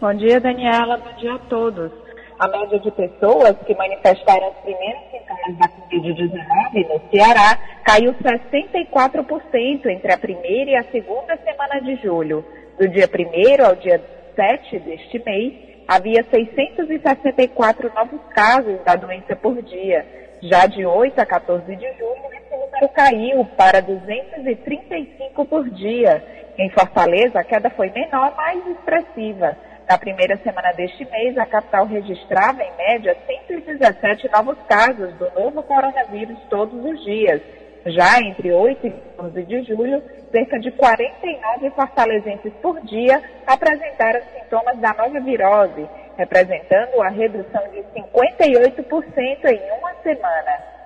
Bom 0.00 0.12
dia, 0.14 0.40
Daniela. 0.40 0.96
Bom 0.96 1.16
dia 1.16 1.34
a 1.34 1.38
todos. 1.38 1.92
A 2.40 2.48
média 2.48 2.80
de 2.80 2.90
pessoas 2.90 3.54
que 3.64 3.72
manifestaram 3.76 4.50
os 4.50 4.56
primeiros 4.64 5.00
sintomas 5.12 5.58
da 5.60 5.68
Covid-19 5.68 6.88
no 6.88 7.00
Ceará 7.08 7.56
caiu 7.84 8.12
64% 8.14 9.86
entre 9.86 10.12
a 10.12 10.18
primeira 10.18 10.72
e 10.72 10.76
a 10.76 10.90
segunda 10.90 11.36
semana 11.36 11.80
de 11.82 12.02
julho. 12.02 12.44
Do 12.80 12.88
dia 12.88 13.08
1 13.08 13.64
ao 13.64 13.76
dia 13.76 14.02
7 14.34 14.80
deste 14.80 15.22
mês, 15.24 15.54
havia 15.86 16.24
664 16.24 17.92
novos 17.94 18.20
casos 18.34 18.84
da 18.84 18.96
doença 18.96 19.36
por 19.36 19.62
dia 19.62 20.25
já 20.48 20.66
de 20.66 20.84
8 20.84 21.18
a 21.20 21.26
14 21.26 21.76
de 21.76 21.92
julho, 21.94 22.32
esse 22.32 22.50
número 22.50 22.88
caiu 22.88 23.44
para 23.56 23.80
235 23.80 25.44
por 25.44 25.68
dia. 25.70 26.22
Em 26.58 26.70
Fortaleza, 26.70 27.38
a 27.38 27.44
queda 27.44 27.70
foi 27.70 27.90
menor, 27.90 28.34
mais 28.36 28.66
expressiva. 28.66 29.56
Na 29.88 29.98
primeira 29.98 30.36
semana 30.38 30.72
deste 30.72 31.04
mês, 31.04 31.38
a 31.38 31.46
capital 31.46 31.86
registrava, 31.86 32.62
em 32.62 32.76
média, 32.76 33.16
117 33.48 34.28
novos 34.32 34.58
casos 34.68 35.12
do 35.14 35.30
novo 35.30 35.62
coronavírus 35.62 36.38
todos 36.50 36.84
os 36.84 37.04
dias. 37.04 37.40
Já 37.86 38.18
entre 38.20 38.50
8 38.50 38.86
e 38.86 38.94
11 39.20 39.42
de 39.44 39.62
julho, 39.62 40.02
cerca 40.32 40.58
de 40.58 40.72
49 40.72 41.70
fortalezenses 41.70 42.52
por 42.60 42.80
dia 42.80 43.22
apresentaram 43.46 44.20
sintomas 44.34 44.76
da 44.78 44.92
nova 44.92 45.20
virose, 45.20 45.88
representando 46.16 47.02
a 47.02 47.08
redução 47.08 47.62
de 47.70 47.82
58% 48.00 49.44
em 49.44 49.60
uma 49.78 49.92
semana. 50.02 50.76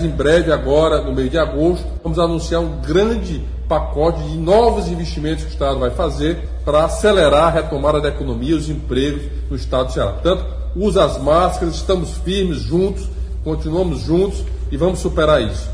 Em 0.00 0.08
breve, 0.08 0.52
agora, 0.52 1.02
no 1.02 1.14
mês 1.14 1.30
de 1.30 1.38
agosto, 1.38 1.86
vamos 2.02 2.18
anunciar 2.18 2.60
um 2.60 2.80
grande 2.80 3.42
pacote 3.68 4.22
de 4.24 4.36
novos 4.36 4.88
investimentos 4.88 5.44
que 5.44 5.50
o 5.50 5.52
Estado 5.52 5.78
vai 5.78 5.90
fazer 5.90 6.48
para 6.64 6.84
acelerar 6.84 7.44
a 7.44 7.50
retomada 7.50 8.00
da 8.00 8.08
economia 8.08 8.50
e 8.50 8.54
os 8.54 8.68
empregos 8.68 9.22
no 9.48 9.56
Estado 9.56 9.86
do 9.86 9.92
Ceará. 9.92 10.12
Tanto 10.22 10.44
usa 10.74 11.04
as 11.04 11.18
máscaras, 11.18 11.76
estamos 11.76 12.10
firmes, 12.18 12.58
juntos, 12.58 13.08
continuamos 13.44 14.00
juntos 14.00 14.44
e 14.70 14.76
vamos 14.76 14.98
superar 14.98 15.40
isso. 15.40 15.70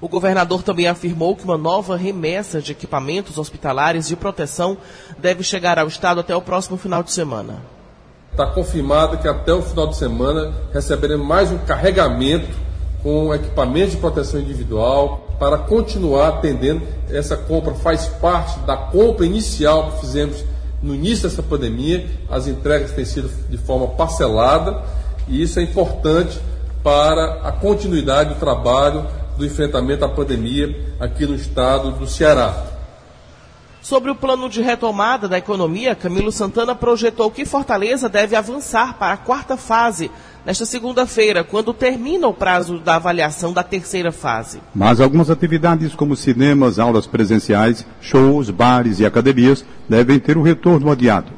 O 0.00 0.08
governador 0.08 0.62
também 0.62 0.86
afirmou 0.86 1.36
que 1.36 1.44
uma 1.44 1.58
nova 1.58 1.96
remessa 1.96 2.62
de 2.62 2.72
equipamentos 2.72 3.36
hospitalares 3.36 4.08
de 4.08 4.16
proteção 4.16 4.78
deve 5.18 5.42
chegar 5.42 5.78
ao 5.78 5.88
Estado 5.88 6.20
até 6.20 6.34
o 6.34 6.40
próximo 6.40 6.78
final 6.78 7.02
de 7.02 7.12
semana. 7.12 7.60
Está 8.30 8.46
confirmado 8.46 9.18
que 9.18 9.28
até 9.28 9.52
o 9.52 9.60
final 9.60 9.88
de 9.88 9.96
semana 9.96 10.52
receberemos 10.72 11.26
mais 11.26 11.50
um 11.50 11.58
carregamento 11.58 12.48
com 13.02 13.34
equipamentos 13.34 13.92
de 13.92 13.96
proteção 13.96 14.40
individual 14.40 15.28
para 15.38 15.58
continuar 15.58 16.28
atendendo. 16.28 16.82
Essa 17.10 17.36
compra 17.36 17.74
faz 17.74 18.06
parte 18.06 18.58
da 18.60 18.76
compra 18.76 19.26
inicial 19.26 19.90
que 19.90 20.00
fizemos 20.00 20.44
no 20.82 20.94
início 20.94 21.28
dessa 21.28 21.42
pandemia. 21.42 22.06
As 22.30 22.46
entregas 22.46 22.92
têm 22.92 23.04
sido 23.04 23.30
de 23.48 23.58
forma 23.58 23.88
parcelada 23.88 24.82
e 25.26 25.42
isso 25.42 25.58
é 25.58 25.62
importante 25.62 26.40
para 26.82 27.40
a 27.42 27.52
continuidade 27.52 28.34
do 28.34 28.40
trabalho 28.40 29.06
do 29.36 29.44
enfrentamento 29.44 30.04
à 30.04 30.08
pandemia 30.08 30.94
aqui 30.98 31.26
no 31.26 31.34
estado 31.34 31.90
do 31.92 32.06
Ceará. 32.06 32.69
Sobre 33.82 34.10
o 34.10 34.14
plano 34.14 34.48
de 34.48 34.60
retomada 34.60 35.26
da 35.26 35.38
economia, 35.38 35.94
Camilo 35.94 36.30
Santana 36.30 36.74
projetou 36.74 37.30
que 37.30 37.46
Fortaleza 37.46 38.08
deve 38.08 38.36
avançar 38.36 38.98
para 38.98 39.14
a 39.14 39.16
quarta 39.16 39.56
fase 39.56 40.10
nesta 40.44 40.66
segunda-feira, 40.66 41.42
quando 41.42 41.72
termina 41.72 42.28
o 42.28 42.34
prazo 42.34 42.78
da 42.78 42.96
avaliação 42.96 43.52
da 43.52 43.62
terceira 43.62 44.12
fase. 44.12 44.60
Mas 44.74 45.00
algumas 45.00 45.30
atividades 45.30 45.94
como 45.94 46.14
cinemas, 46.14 46.78
aulas 46.78 47.06
presenciais, 47.06 47.86
shows, 48.00 48.50
bares 48.50 49.00
e 49.00 49.06
academias 49.06 49.64
devem 49.88 50.18
ter 50.18 50.36
o 50.36 50.40
um 50.40 50.44
retorno 50.44 50.90
adiado. 50.90 51.32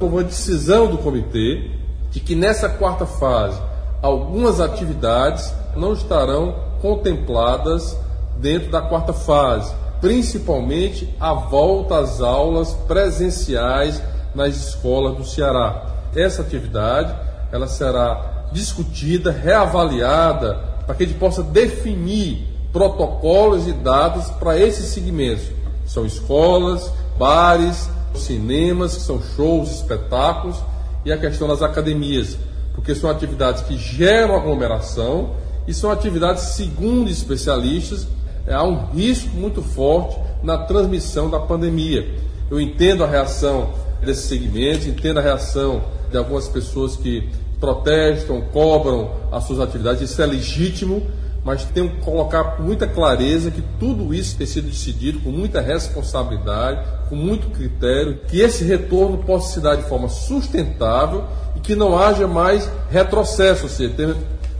Uma 0.00 0.22
decisão 0.22 0.86
do 0.88 0.98
comitê 0.98 1.70
de 2.10 2.20
que 2.20 2.34
nessa 2.34 2.68
quarta 2.68 3.06
fase 3.06 3.60
algumas 4.02 4.60
atividades 4.60 5.52
não 5.76 5.94
estarão 5.94 6.54
contempladas 6.82 7.96
dentro 8.36 8.70
da 8.70 8.82
quarta 8.82 9.14
fase, 9.14 9.74
principalmente 10.04 11.08
a 11.18 11.32
volta 11.32 11.98
às 11.98 12.20
aulas 12.20 12.74
presenciais 12.86 14.02
nas 14.34 14.54
escolas 14.54 15.16
do 15.16 15.24
Ceará. 15.24 15.94
Essa 16.14 16.42
atividade 16.42 17.14
ela 17.50 17.66
será 17.66 18.48
discutida, 18.52 19.32
reavaliada, 19.32 20.56
para 20.84 20.94
que 20.94 21.04
a 21.04 21.06
gente 21.06 21.18
possa 21.18 21.42
definir 21.42 22.46
protocolos 22.70 23.66
e 23.66 23.72
dados 23.72 24.28
para 24.32 24.58
esses 24.58 24.88
segmentos. 24.88 25.46
São 25.86 26.04
escolas, 26.04 26.92
bares, 27.18 27.88
cinemas, 28.14 28.96
que 28.96 29.02
são 29.02 29.22
shows, 29.34 29.70
espetáculos, 29.70 30.58
e 31.02 31.12
a 31.12 31.16
questão 31.16 31.48
das 31.48 31.62
academias 31.62 32.36
porque 32.74 32.94
são 32.94 33.08
atividades 33.08 33.62
que 33.62 33.78
geram 33.78 34.36
aglomeração 34.36 35.30
e 35.66 35.72
são 35.72 35.90
atividades, 35.90 36.42
segundo 36.42 37.08
especialistas, 37.08 38.06
há 38.48 38.64
um 38.64 38.86
risco 38.86 39.34
muito 39.36 39.62
forte 39.62 40.18
na 40.42 40.58
transmissão 40.58 41.30
da 41.30 41.40
pandemia. 41.40 42.06
Eu 42.50 42.60
entendo 42.60 43.04
a 43.04 43.06
reação 43.06 43.70
desses 44.00 44.24
segmentos, 44.24 44.86
entendo 44.86 45.18
a 45.18 45.22
reação 45.22 45.82
de 46.10 46.16
algumas 46.16 46.48
pessoas 46.48 46.96
que 46.96 47.28
protestam, 47.58 48.42
cobram 48.52 49.10
as 49.32 49.44
suas 49.44 49.60
atividades, 49.60 50.02
isso 50.02 50.20
é 50.20 50.26
legítimo, 50.26 51.02
mas 51.42 51.64
tenho 51.64 51.90
que 51.90 52.00
colocar 52.02 52.56
com 52.56 52.62
muita 52.62 52.86
clareza 52.86 53.50
que 53.50 53.62
tudo 53.78 54.12
isso 54.14 54.36
tem 54.36 54.46
sido 54.46 54.68
decidido 54.68 55.20
com 55.20 55.30
muita 55.30 55.60
responsabilidade, 55.60 56.80
com 57.08 57.16
muito 57.16 57.48
critério, 57.50 58.20
que 58.28 58.40
esse 58.40 58.64
retorno 58.64 59.18
possa 59.18 59.54
se 59.54 59.60
dar 59.60 59.76
de 59.76 59.82
forma 59.82 60.08
sustentável 60.08 61.24
que 61.64 61.74
não 61.74 61.98
haja 61.98 62.28
mais 62.28 62.70
retrocesso, 62.90 63.64
ou 63.64 63.68
seja, 63.70 64.16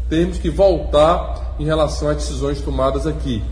temos 0.08 0.38
que 0.38 0.48
voltar 0.48 1.54
em 1.58 1.64
relação 1.64 2.08
às 2.08 2.16
decisões 2.16 2.60
tomadas 2.60 3.06
aqui. 3.06 3.42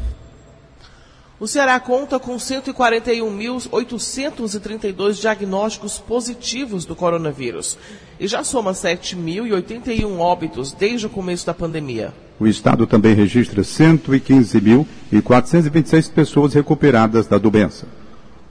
O 1.42 1.46
Ceará 1.48 1.80
conta 1.80 2.20
com 2.20 2.36
141.832 2.36 5.20
diagnósticos 5.20 5.98
positivos 5.98 6.84
do 6.84 6.94
coronavírus 6.94 7.76
e 8.20 8.28
já 8.28 8.44
soma 8.44 8.70
7.081 8.70 10.18
óbitos 10.18 10.70
desde 10.70 11.08
o 11.08 11.10
começo 11.10 11.44
da 11.44 11.52
pandemia. 11.52 12.14
O 12.38 12.46
estado 12.46 12.86
também 12.86 13.12
registra 13.12 13.62
115.426 13.62 16.12
pessoas 16.12 16.54
recuperadas 16.54 17.26
da 17.26 17.38
doença. 17.38 17.88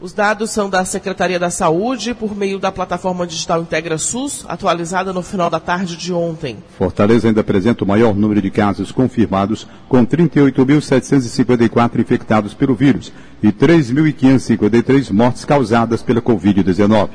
Os 0.02 0.14
dados 0.14 0.50
são 0.50 0.68
da 0.68 0.84
Secretaria 0.84 1.38
da 1.38 1.52
Saúde 1.52 2.16
por 2.16 2.36
meio 2.36 2.58
da 2.58 2.72
plataforma 2.72 3.28
digital 3.28 3.62
Integra 3.62 4.00
SUS, 4.00 4.44
atualizada 4.50 5.14
no 5.14 5.22
final 5.22 5.48
da 5.48 5.60
tarde 5.60 5.96
de 5.96 6.12
ontem. 6.12 6.58
Fortaleza 6.76 7.28
ainda 7.28 7.42
apresenta 7.42 7.84
o 7.84 7.88
maior 7.88 8.16
número 8.16 8.42
de 8.42 8.50
casos 8.50 8.92
confirmados, 8.92 9.68
com 9.88 10.04
38.754 10.04 12.00
infectados 12.00 12.56
pelo 12.56 12.74
vírus 12.74 13.14
e 13.44 13.52
3.553 13.52 15.12
mortes 15.12 15.46
causadas 15.46 16.02
pela 16.02 16.20
Covid-19. 16.20 17.10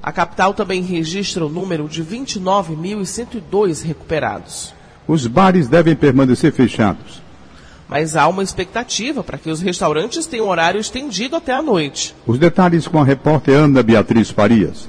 A 0.00 0.12
capital 0.12 0.54
também 0.54 0.82
registra 0.82 1.44
o 1.44 1.48
número 1.48 1.88
de 1.88 2.04
29.102 2.04 3.82
recuperados. 3.82 4.72
Os 5.04 5.26
bares 5.26 5.66
devem 5.66 5.96
permanecer 5.96 6.52
fechados 6.52 7.28
mas 7.90 8.14
há 8.14 8.28
uma 8.28 8.44
expectativa 8.44 9.24
para 9.24 9.36
que 9.36 9.50
os 9.50 9.60
restaurantes 9.60 10.24
tenham 10.24 10.46
horário 10.46 10.80
estendido 10.80 11.34
até 11.34 11.52
a 11.52 11.60
noite. 11.60 12.14
Os 12.24 12.38
detalhes 12.38 12.86
com 12.86 13.00
a 13.00 13.04
repórter 13.04 13.56
Ana 13.56 13.82
Beatriz 13.82 14.30
Farias. 14.30 14.88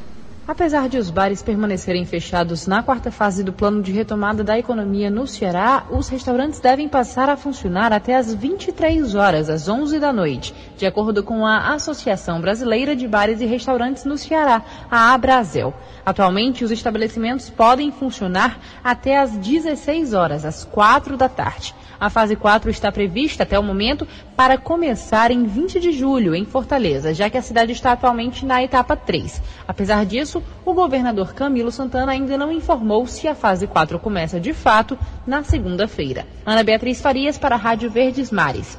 Apesar 0.52 0.90
de 0.90 0.98
os 0.98 1.10
bares 1.10 1.42
permanecerem 1.42 2.04
fechados 2.04 2.68
na 2.68 2.84
quarta 2.84 3.10
fase 3.10 3.42
do 3.42 3.54
plano 3.54 3.82
de 3.82 3.94
retomada 3.94 4.44
da 4.44 4.60
economia 4.60 5.10
no 5.10 5.26
Ceará, 5.26 5.86
os 5.90 6.10
restaurantes 6.10 6.60
devem 6.60 6.90
passar 6.90 7.30
a 7.30 7.38
funcionar 7.38 7.94
até 7.94 8.18
às 8.18 8.34
23 8.34 9.16
horas, 9.16 9.50
às 9.50 9.70
11 9.70 9.98
da 9.98 10.12
noite, 10.12 10.54
de 10.76 10.86
acordo 10.86 11.24
com 11.24 11.46
a 11.46 11.74
Associação 11.74 12.42
Brasileira 12.42 12.98
de 12.98 13.08
Bares 13.08 13.40
e 13.40 13.46
Restaurantes 13.46 14.04
no 14.04 14.18
Ceará, 14.18 14.62
a 14.92 15.14
Abrazel. 15.14 15.74
Atualmente, 16.06 16.66
os 16.66 16.72
estabelecimentos 16.72 17.50
podem 17.50 17.90
funcionar 17.90 18.60
até 18.84 19.20
às 19.20 19.32
16 19.32 20.14
horas, 20.14 20.44
às 20.44 20.66
4 20.66 21.16
da 21.16 21.30
tarde. 21.30 21.74
A 22.02 22.10
fase 22.10 22.36
4 22.36 22.72
está 22.72 22.92
prevista 22.92 23.44
até 23.44 23.60
o 23.60 23.64
momento 23.64 24.08
para 24.36 24.58
começar 24.58 25.30
em 25.30 25.44
20 25.44 25.80
de 25.80 25.92
julho, 25.92 26.34
em 26.34 26.44
Fortaleza, 26.44 27.14
já 27.14 27.30
que 27.30 27.38
a 27.38 27.44
cidade 27.44 27.74
está 27.74 27.92
atualmente 27.92 28.44
na 28.44 28.64
etapa 28.64 28.96
3. 28.96 29.40
Apesar 29.68 30.04
disso, 30.04 30.40
o 30.65 30.73
governador 30.73 31.34
Camilo 31.34 31.71
Santana 31.71 32.12
ainda 32.12 32.38
não 32.38 32.51
informou 32.51 33.08
se 33.08 33.27
a 33.27 33.36
fase 33.36 33.67
4 33.67 33.99
começa 33.99 34.39
de 34.39 34.54
fato 34.54 34.97
na 35.25 35.43
segunda-feira. 35.43 36.25
Ana 36.45 36.63
Beatriz 36.63 37.01
Farias 37.01 37.38
para 37.38 37.56
a 37.56 37.58
Rádio 37.58 37.89
Verdes 37.89 38.32
Mares. 38.32 38.77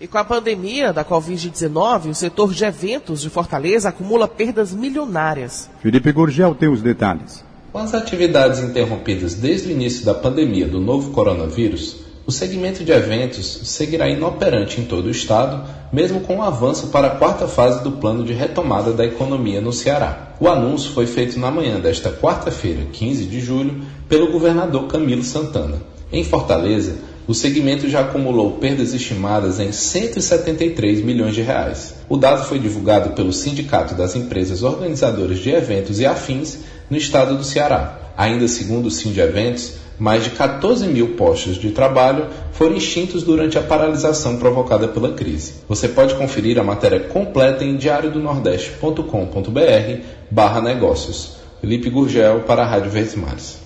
E 0.00 0.06
com 0.06 0.16
a 0.16 0.24
pandemia 0.24 0.92
da 0.92 1.04
Covid-19, 1.04 2.10
o 2.10 2.14
setor 2.14 2.54
de 2.54 2.64
eventos 2.64 3.20
de 3.20 3.28
Fortaleza 3.28 3.90
acumula 3.90 4.26
perdas 4.26 4.72
milionárias. 4.72 5.68
Felipe 5.82 6.10
Gurgel 6.10 6.54
tem 6.54 6.70
os 6.70 6.80
detalhes. 6.80 7.44
Com 7.70 7.78
as 7.78 7.92
atividades 7.92 8.60
interrompidas 8.60 9.34
desde 9.34 9.68
o 9.68 9.72
início 9.72 10.04
da 10.04 10.14
pandemia 10.14 10.66
do 10.66 10.80
novo 10.80 11.10
coronavírus, 11.10 12.09
o 12.30 12.32
segmento 12.32 12.84
de 12.84 12.92
eventos 12.92 13.62
seguirá 13.64 14.08
inoperante 14.08 14.80
em 14.80 14.84
todo 14.84 15.06
o 15.06 15.10
estado, 15.10 15.64
mesmo 15.92 16.20
com 16.20 16.36
o 16.36 16.42
avanço 16.42 16.86
para 16.86 17.08
a 17.08 17.16
quarta 17.16 17.48
fase 17.48 17.82
do 17.82 17.90
plano 17.90 18.22
de 18.22 18.32
retomada 18.32 18.92
da 18.92 19.04
economia 19.04 19.60
no 19.60 19.72
Ceará. 19.72 20.36
O 20.38 20.46
anúncio 20.46 20.92
foi 20.92 21.08
feito 21.08 21.40
na 21.40 21.50
manhã 21.50 21.80
desta 21.80 22.12
quarta-feira, 22.12 22.82
15 22.92 23.24
de 23.24 23.40
julho, 23.40 23.82
pelo 24.08 24.30
governador 24.30 24.86
Camilo 24.86 25.24
Santana. 25.24 25.82
Em 26.12 26.22
Fortaleza, 26.22 26.98
o 27.26 27.34
segmento 27.34 27.88
já 27.88 28.02
acumulou 28.02 28.52
perdas 28.58 28.94
estimadas 28.94 29.58
em 29.58 29.72
173 29.72 31.02
milhões 31.02 31.34
de 31.34 31.42
reais. 31.42 31.96
O 32.08 32.16
dado 32.16 32.44
foi 32.44 32.60
divulgado 32.60 33.10
pelo 33.10 33.32
Sindicato 33.32 33.96
das 33.96 34.14
Empresas 34.14 34.62
Organizadoras 34.62 35.40
de 35.40 35.50
Eventos 35.50 35.98
e 35.98 36.06
Afins 36.06 36.58
no 36.88 36.96
estado 36.96 37.36
do 37.36 37.42
Ceará. 37.42 38.12
Ainda 38.16 38.46
segundo 38.46 38.86
o 38.86 38.90
Sind 38.90 39.16
Eventos, 39.16 39.79
mais 40.00 40.24
de 40.24 40.30
14 40.30 40.88
mil 40.88 41.14
postos 41.14 41.56
de 41.56 41.70
trabalho 41.70 42.26
foram 42.52 42.74
extintos 42.74 43.22
durante 43.22 43.58
a 43.58 43.62
paralisação 43.62 44.38
provocada 44.38 44.88
pela 44.88 45.12
crise. 45.12 45.56
Você 45.68 45.88
pode 45.88 46.14
conferir 46.14 46.58
a 46.58 46.64
matéria 46.64 47.00
completa 47.00 47.62
em 47.62 47.76
diariodonordeste.com.br 47.76 50.02
barra 50.30 50.62
negócios. 50.62 51.36
Felipe 51.60 51.90
Gurgel 51.90 52.40
para 52.40 52.62
a 52.62 52.66
Rádio 52.66 52.90
Verdes 52.90 53.14
Mares. 53.14 53.60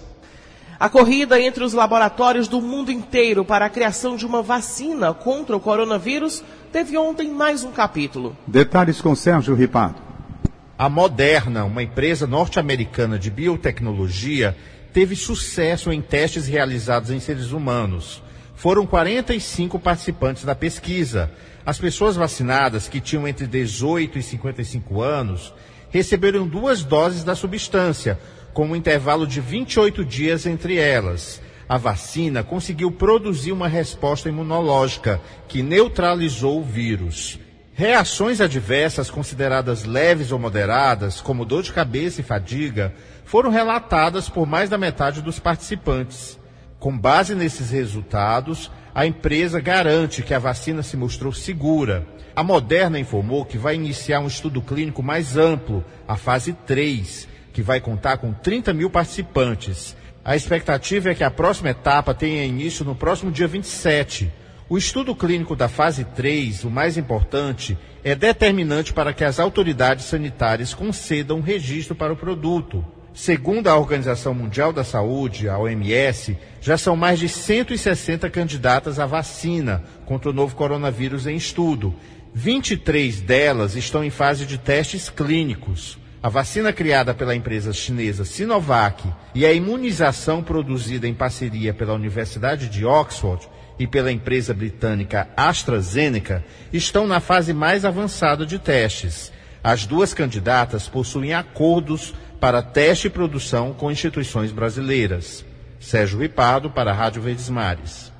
A 0.78 0.88
corrida 0.88 1.40
entre 1.40 1.62
os 1.62 1.72
laboratórios 1.72 2.48
do 2.48 2.60
mundo 2.60 2.90
inteiro 2.90 3.44
para 3.44 3.66
a 3.66 3.70
criação 3.70 4.16
de 4.16 4.26
uma 4.26 4.42
vacina 4.42 5.14
contra 5.14 5.56
o 5.56 5.60
coronavírus 5.60 6.42
teve 6.72 6.98
ontem 6.98 7.30
mais 7.30 7.62
um 7.62 7.70
capítulo. 7.70 8.36
Detalhes 8.44 9.00
com 9.00 9.14
Sérgio 9.14 9.54
Ripado. 9.54 10.02
A 10.76 10.88
Moderna, 10.88 11.64
uma 11.64 11.84
empresa 11.84 12.26
norte-americana 12.26 13.16
de 13.16 13.30
biotecnologia, 13.30 14.56
teve 14.94 15.16
sucesso 15.16 15.92
em 15.92 16.00
testes 16.00 16.46
realizados 16.46 17.10
em 17.10 17.18
seres 17.18 17.50
humanos. 17.50 18.22
Foram 18.54 18.86
45 18.86 19.76
participantes 19.80 20.44
da 20.44 20.54
pesquisa. 20.54 21.32
As 21.66 21.78
pessoas 21.78 22.14
vacinadas, 22.14 22.86
que 22.88 23.00
tinham 23.00 23.26
entre 23.26 23.48
18 23.48 24.20
e 24.20 24.22
55 24.22 25.02
anos, 25.02 25.52
receberam 25.90 26.46
duas 26.46 26.84
doses 26.84 27.24
da 27.24 27.34
substância, 27.34 28.20
com 28.52 28.68
um 28.68 28.76
intervalo 28.76 29.26
de 29.26 29.40
28 29.40 30.04
dias 30.04 30.46
entre 30.46 30.76
elas. 30.76 31.42
A 31.68 31.76
vacina 31.76 32.44
conseguiu 32.44 32.92
produzir 32.92 33.50
uma 33.50 33.66
resposta 33.66 34.28
imunológica 34.28 35.20
que 35.48 35.60
neutralizou 35.60 36.60
o 36.60 36.64
vírus. 36.64 37.40
Reações 37.76 38.40
adversas 38.40 39.10
consideradas 39.10 39.82
leves 39.82 40.30
ou 40.30 40.38
moderadas, 40.38 41.20
como 41.20 41.44
dor 41.44 41.64
de 41.64 41.72
cabeça 41.72 42.20
e 42.20 42.24
fadiga, 42.24 42.94
foram 43.24 43.50
relatadas 43.50 44.28
por 44.28 44.46
mais 44.46 44.70
da 44.70 44.78
metade 44.78 45.20
dos 45.20 45.40
participantes. 45.40 46.38
Com 46.78 46.96
base 46.96 47.34
nesses 47.34 47.70
resultados, 47.70 48.70
a 48.94 49.04
empresa 49.04 49.60
garante 49.60 50.22
que 50.22 50.32
a 50.32 50.38
vacina 50.38 50.84
se 50.84 50.96
mostrou 50.96 51.32
segura. 51.32 52.06
A 52.36 52.44
Moderna 52.44 52.96
informou 52.96 53.44
que 53.44 53.58
vai 53.58 53.74
iniciar 53.74 54.20
um 54.20 54.28
estudo 54.28 54.62
clínico 54.62 55.02
mais 55.02 55.36
amplo, 55.36 55.84
a 56.06 56.16
fase 56.16 56.52
3, 56.52 57.26
que 57.52 57.60
vai 57.60 57.80
contar 57.80 58.18
com 58.18 58.32
30 58.32 58.72
mil 58.72 58.88
participantes. 58.88 59.96
A 60.24 60.36
expectativa 60.36 61.10
é 61.10 61.14
que 61.14 61.24
a 61.24 61.30
próxima 61.30 61.70
etapa 61.70 62.14
tenha 62.14 62.44
início 62.44 62.84
no 62.84 62.94
próximo 62.94 63.32
dia 63.32 63.48
27. 63.48 64.32
O 64.66 64.78
estudo 64.78 65.14
clínico 65.14 65.54
da 65.54 65.68
fase 65.68 66.04
3, 66.04 66.64
o 66.64 66.70
mais 66.70 66.96
importante, 66.96 67.76
é 68.02 68.14
determinante 68.14 68.94
para 68.94 69.12
que 69.12 69.22
as 69.22 69.38
autoridades 69.38 70.06
sanitárias 70.06 70.72
concedam 70.72 71.42
registro 71.42 71.94
para 71.94 72.14
o 72.14 72.16
produto. 72.16 72.82
Segundo 73.12 73.68
a 73.68 73.76
Organização 73.76 74.32
Mundial 74.32 74.72
da 74.72 74.82
Saúde, 74.82 75.50
a 75.50 75.58
OMS, 75.58 76.38
já 76.62 76.78
são 76.78 76.96
mais 76.96 77.18
de 77.18 77.28
160 77.28 78.30
candidatas 78.30 78.98
à 78.98 79.04
vacina 79.04 79.84
contra 80.06 80.30
o 80.30 80.32
novo 80.32 80.56
coronavírus 80.56 81.26
em 81.26 81.36
estudo. 81.36 81.94
23 82.32 83.20
delas 83.20 83.76
estão 83.76 84.02
em 84.02 84.10
fase 84.10 84.46
de 84.46 84.56
testes 84.56 85.10
clínicos. 85.10 85.98
A 86.22 86.30
vacina 86.30 86.72
criada 86.72 87.12
pela 87.12 87.36
empresa 87.36 87.70
chinesa 87.70 88.24
Sinovac 88.24 89.06
e 89.34 89.44
a 89.44 89.52
imunização 89.52 90.42
produzida 90.42 91.06
em 91.06 91.12
parceria 91.12 91.74
pela 91.74 91.92
Universidade 91.92 92.70
de 92.70 92.86
Oxford 92.86 93.46
e 93.78 93.86
pela 93.86 94.12
empresa 94.12 94.54
britânica 94.54 95.28
AstraZeneca 95.36 96.44
estão 96.72 97.06
na 97.06 97.20
fase 97.20 97.52
mais 97.52 97.84
avançada 97.84 98.46
de 98.46 98.58
testes. 98.58 99.32
As 99.62 99.86
duas 99.86 100.12
candidatas 100.12 100.88
possuem 100.88 101.32
acordos 101.32 102.14
para 102.40 102.62
teste 102.62 103.06
e 103.06 103.10
produção 103.10 103.72
com 103.72 103.90
instituições 103.90 104.52
brasileiras. 104.52 105.44
Sérgio 105.80 106.20
Ripado, 106.20 106.70
para 106.70 106.90
a 106.90 106.94
Rádio 106.94 107.22
Verdes 107.22 107.48
Mares. 107.48 108.12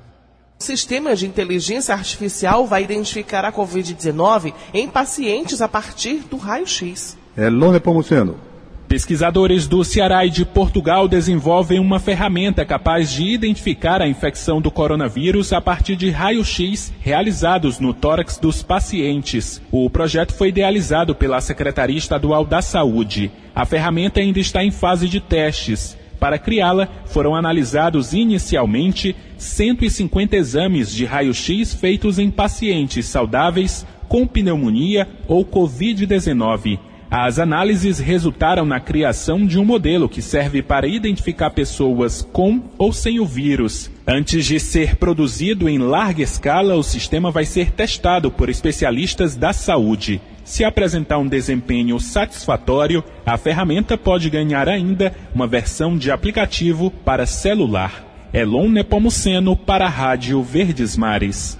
O 0.59 0.63
sistema 0.63 1.15
de 1.15 1.27
inteligência 1.27 1.93
artificial 1.93 2.65
vai 2.65 2.83
identificar 2.83 3.43
a 3.43 3.51
Covid-19 3.51 4.53
em 4.73 4.87
pacientes 4.87 5.61
a 5.61 5.67
partir 5.67 6.19
do 6.29 6.37
raio-x. 6.37 7.17
É 7.35 7.49
Lone 7.49 7.79
Pomuceno. 7.79 8.54
Pesquisadores 8.87 9.67
do 9.67 9.83
Ceará 9.83 10.25
e 10.27 10.29
de 10.29 10.45
Portugal 10.45 11.07
desenvolvem 11.07 11.79
uma 11.79 11.99
ferramenta 11.99 12.63
capaz 12.63 13.11
de 13.11 13.23
identificar 13.23 13.99
a 13.99 14.07
infecção 14.07 14.61
do 14.61 14.69
coronavírus 14.69 15.51
a 15.51 15.59
partir 15.59 15.95
de 15.95 16.11
raio-x 16.11 16.93
realizados 16.99 17.79
no 17.79 17.95
tórax 17.95 18.37
dos 18.37 18.61
pacientes. 18.61 19.59
O 19.71 19.89
projeto 19.89 20.33
foi 20.33 20.49
idealizado 20.49 21.15
pela 21.15 21.41
Secretaria 21.41 21.97
Estadual 21.97 22.45
da 22.45 22.61
Saúde. 22.61 23.31
A 23.55 23.65
ferramenta 23.65 24.19
ainda 24.19 24.39
está 24.39 24.63
em 24.63 24.69
fase 24.69 25.09
de 25.09 25.19
testes. 25.19 25.97
Para 26.19 26.37
criá-la, 26.37 26.87
foram 27.05 27.35
analisados 27.35 28.13
inicialmente 28.13 29.15
150 29.37 30.35
exames 30.35 30.93
de 30.93 31.05
raio-x 31.05 31.73
feitos 31.73 32.19
em 32.19 32.29
pacientes 32.29 33.07
saudáveis 33.07 33.85
com 34.07 34.27
pneumonia 34.27 35.07
ou 35.27 35.43
Covid-19. 35.43 36.79
As 37.17 37.39
análises 37.39 37.97
resultaram 37.97 38.65
na 38.65 38.77
criação 38.77 39.47
de 39.47 39.57
um 39.57 39.63
modelo 39.63 40.09
que 40.09 40.21
serve 40.21 40.61
para 40.61 40.85
identificar 40.85 41.49
pessoas 41.49 42.27
com 42.33 42.61
ou 42.77 42.91
sem 42.91 43.21
o 43.21 43.25
vírus. 43.25 43.89
Antes 44.05 44.45
de 44.45 44.59
ser 44.59 44.97
produzido 44.97 45.69
em 45.69 45.77
larga 45.77 46.21
escala, 46.21 46.75
o 46.75 46.83
sistema 46.83 47.31
vai 47.31 47.45
ser 47.45 47.71
testado 47.71 48.29
por 48.29 48.49
especialistas 48.49 49.33
da 49.33 49.53
saúde. 49.53 50.19
Se 50.43 50.65
apresentar 50.65 51.17
um 51.17 51.25
desempenho 51.25 51.97
satisfatório, 52.01 53.01
a 53.25 53.37
ferramenta 53.37 53.97
pode 53.97 54.29
ganhar 54.29 54.67
ainda 54.67 55.15
uma 55.33 55.47
versão 55.47 55.97
de 55.97 56.11
aplicativo 56.11 56.91
para 56.91 57.25
celular. 57.25 58.03
Elon 58.33 58.67
Nepomuceno 58.67 59.55
para 59.55 59.85
a 59.85 59.89
Rádio 59.89 60.43
Verdes 60.43 60.97
Mares. 60.97 61.57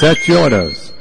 Sete 0.00 0.32
horas. 0.32 0.97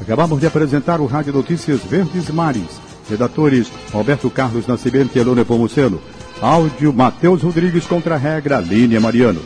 Acabamos 0.00 0.40
de 0.40 0.46
apresentar 0.46 1.00
o 1.00 1.06
Rádio 1.06 1.32
Notícias 1.32 1.80
Verdes 1.80 2.30
Mares. 2.30 2.80
Redatores 3.08 3.70
Roberto 3.92 4.30
Carlos 4.30 4.66
Nascimento 4.66 5.16
e 5.16 5.18
Elon 5.18 5.34
Nepomuceno. 5.34 6.00
Áudio 6.40 6.92
Matheus 6.92 7.42
Rodrigues 7.42 7.86
contra 7.86 8.14
a 8.14 8.18
regra 8.18 8.60
Línia 8.60 9.00
Mariano. 9.00 9.42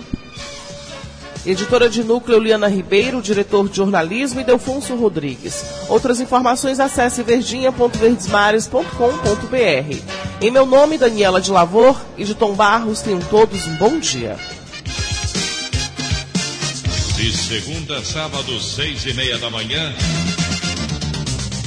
Editora 1.46 1.90
de 1.90 2.02
núcleo 2.02 2.38
Liana 2.38 2.68
Ribeiro, 2.68 3.20
diretor 3.20 3.68
de 3.68 3.76
jornalismo 3.76 4.40
e 4.40 4.44
Delfonso 4.44 4.96
Rodrigues. 4.96 5.62
Outras 5.90 6.18
informações 6.18 6.80
acesse 6.80 7.22
verdinha.verdesmares.com.br. 7.22 9.96
Em 10.40 10.50
meu 10.50 10.64
nome, 10.64 10.96
Daniela 10.96 11.42
de 11.42 11.50
Lavor 11.50 12.00
e 12.16 12.24
de 12.24 12.34
Tom 12.34 12.54
Barros, 12.54 13.02
tenham 13.02 13.20
todos 13.20 13.66
um 13.66 13.76
bom 13.76 13.98
dia. 13.98 14.38
De 17.16 17.36
segunda 17.36 17.98
a 17.98 18.04
sábado, 18.04 18.58
seis 18.58 19.04
e 19.04 19.12
meia 19.12 19.36
da 19.36 19.50
manhã, 19.50 19.92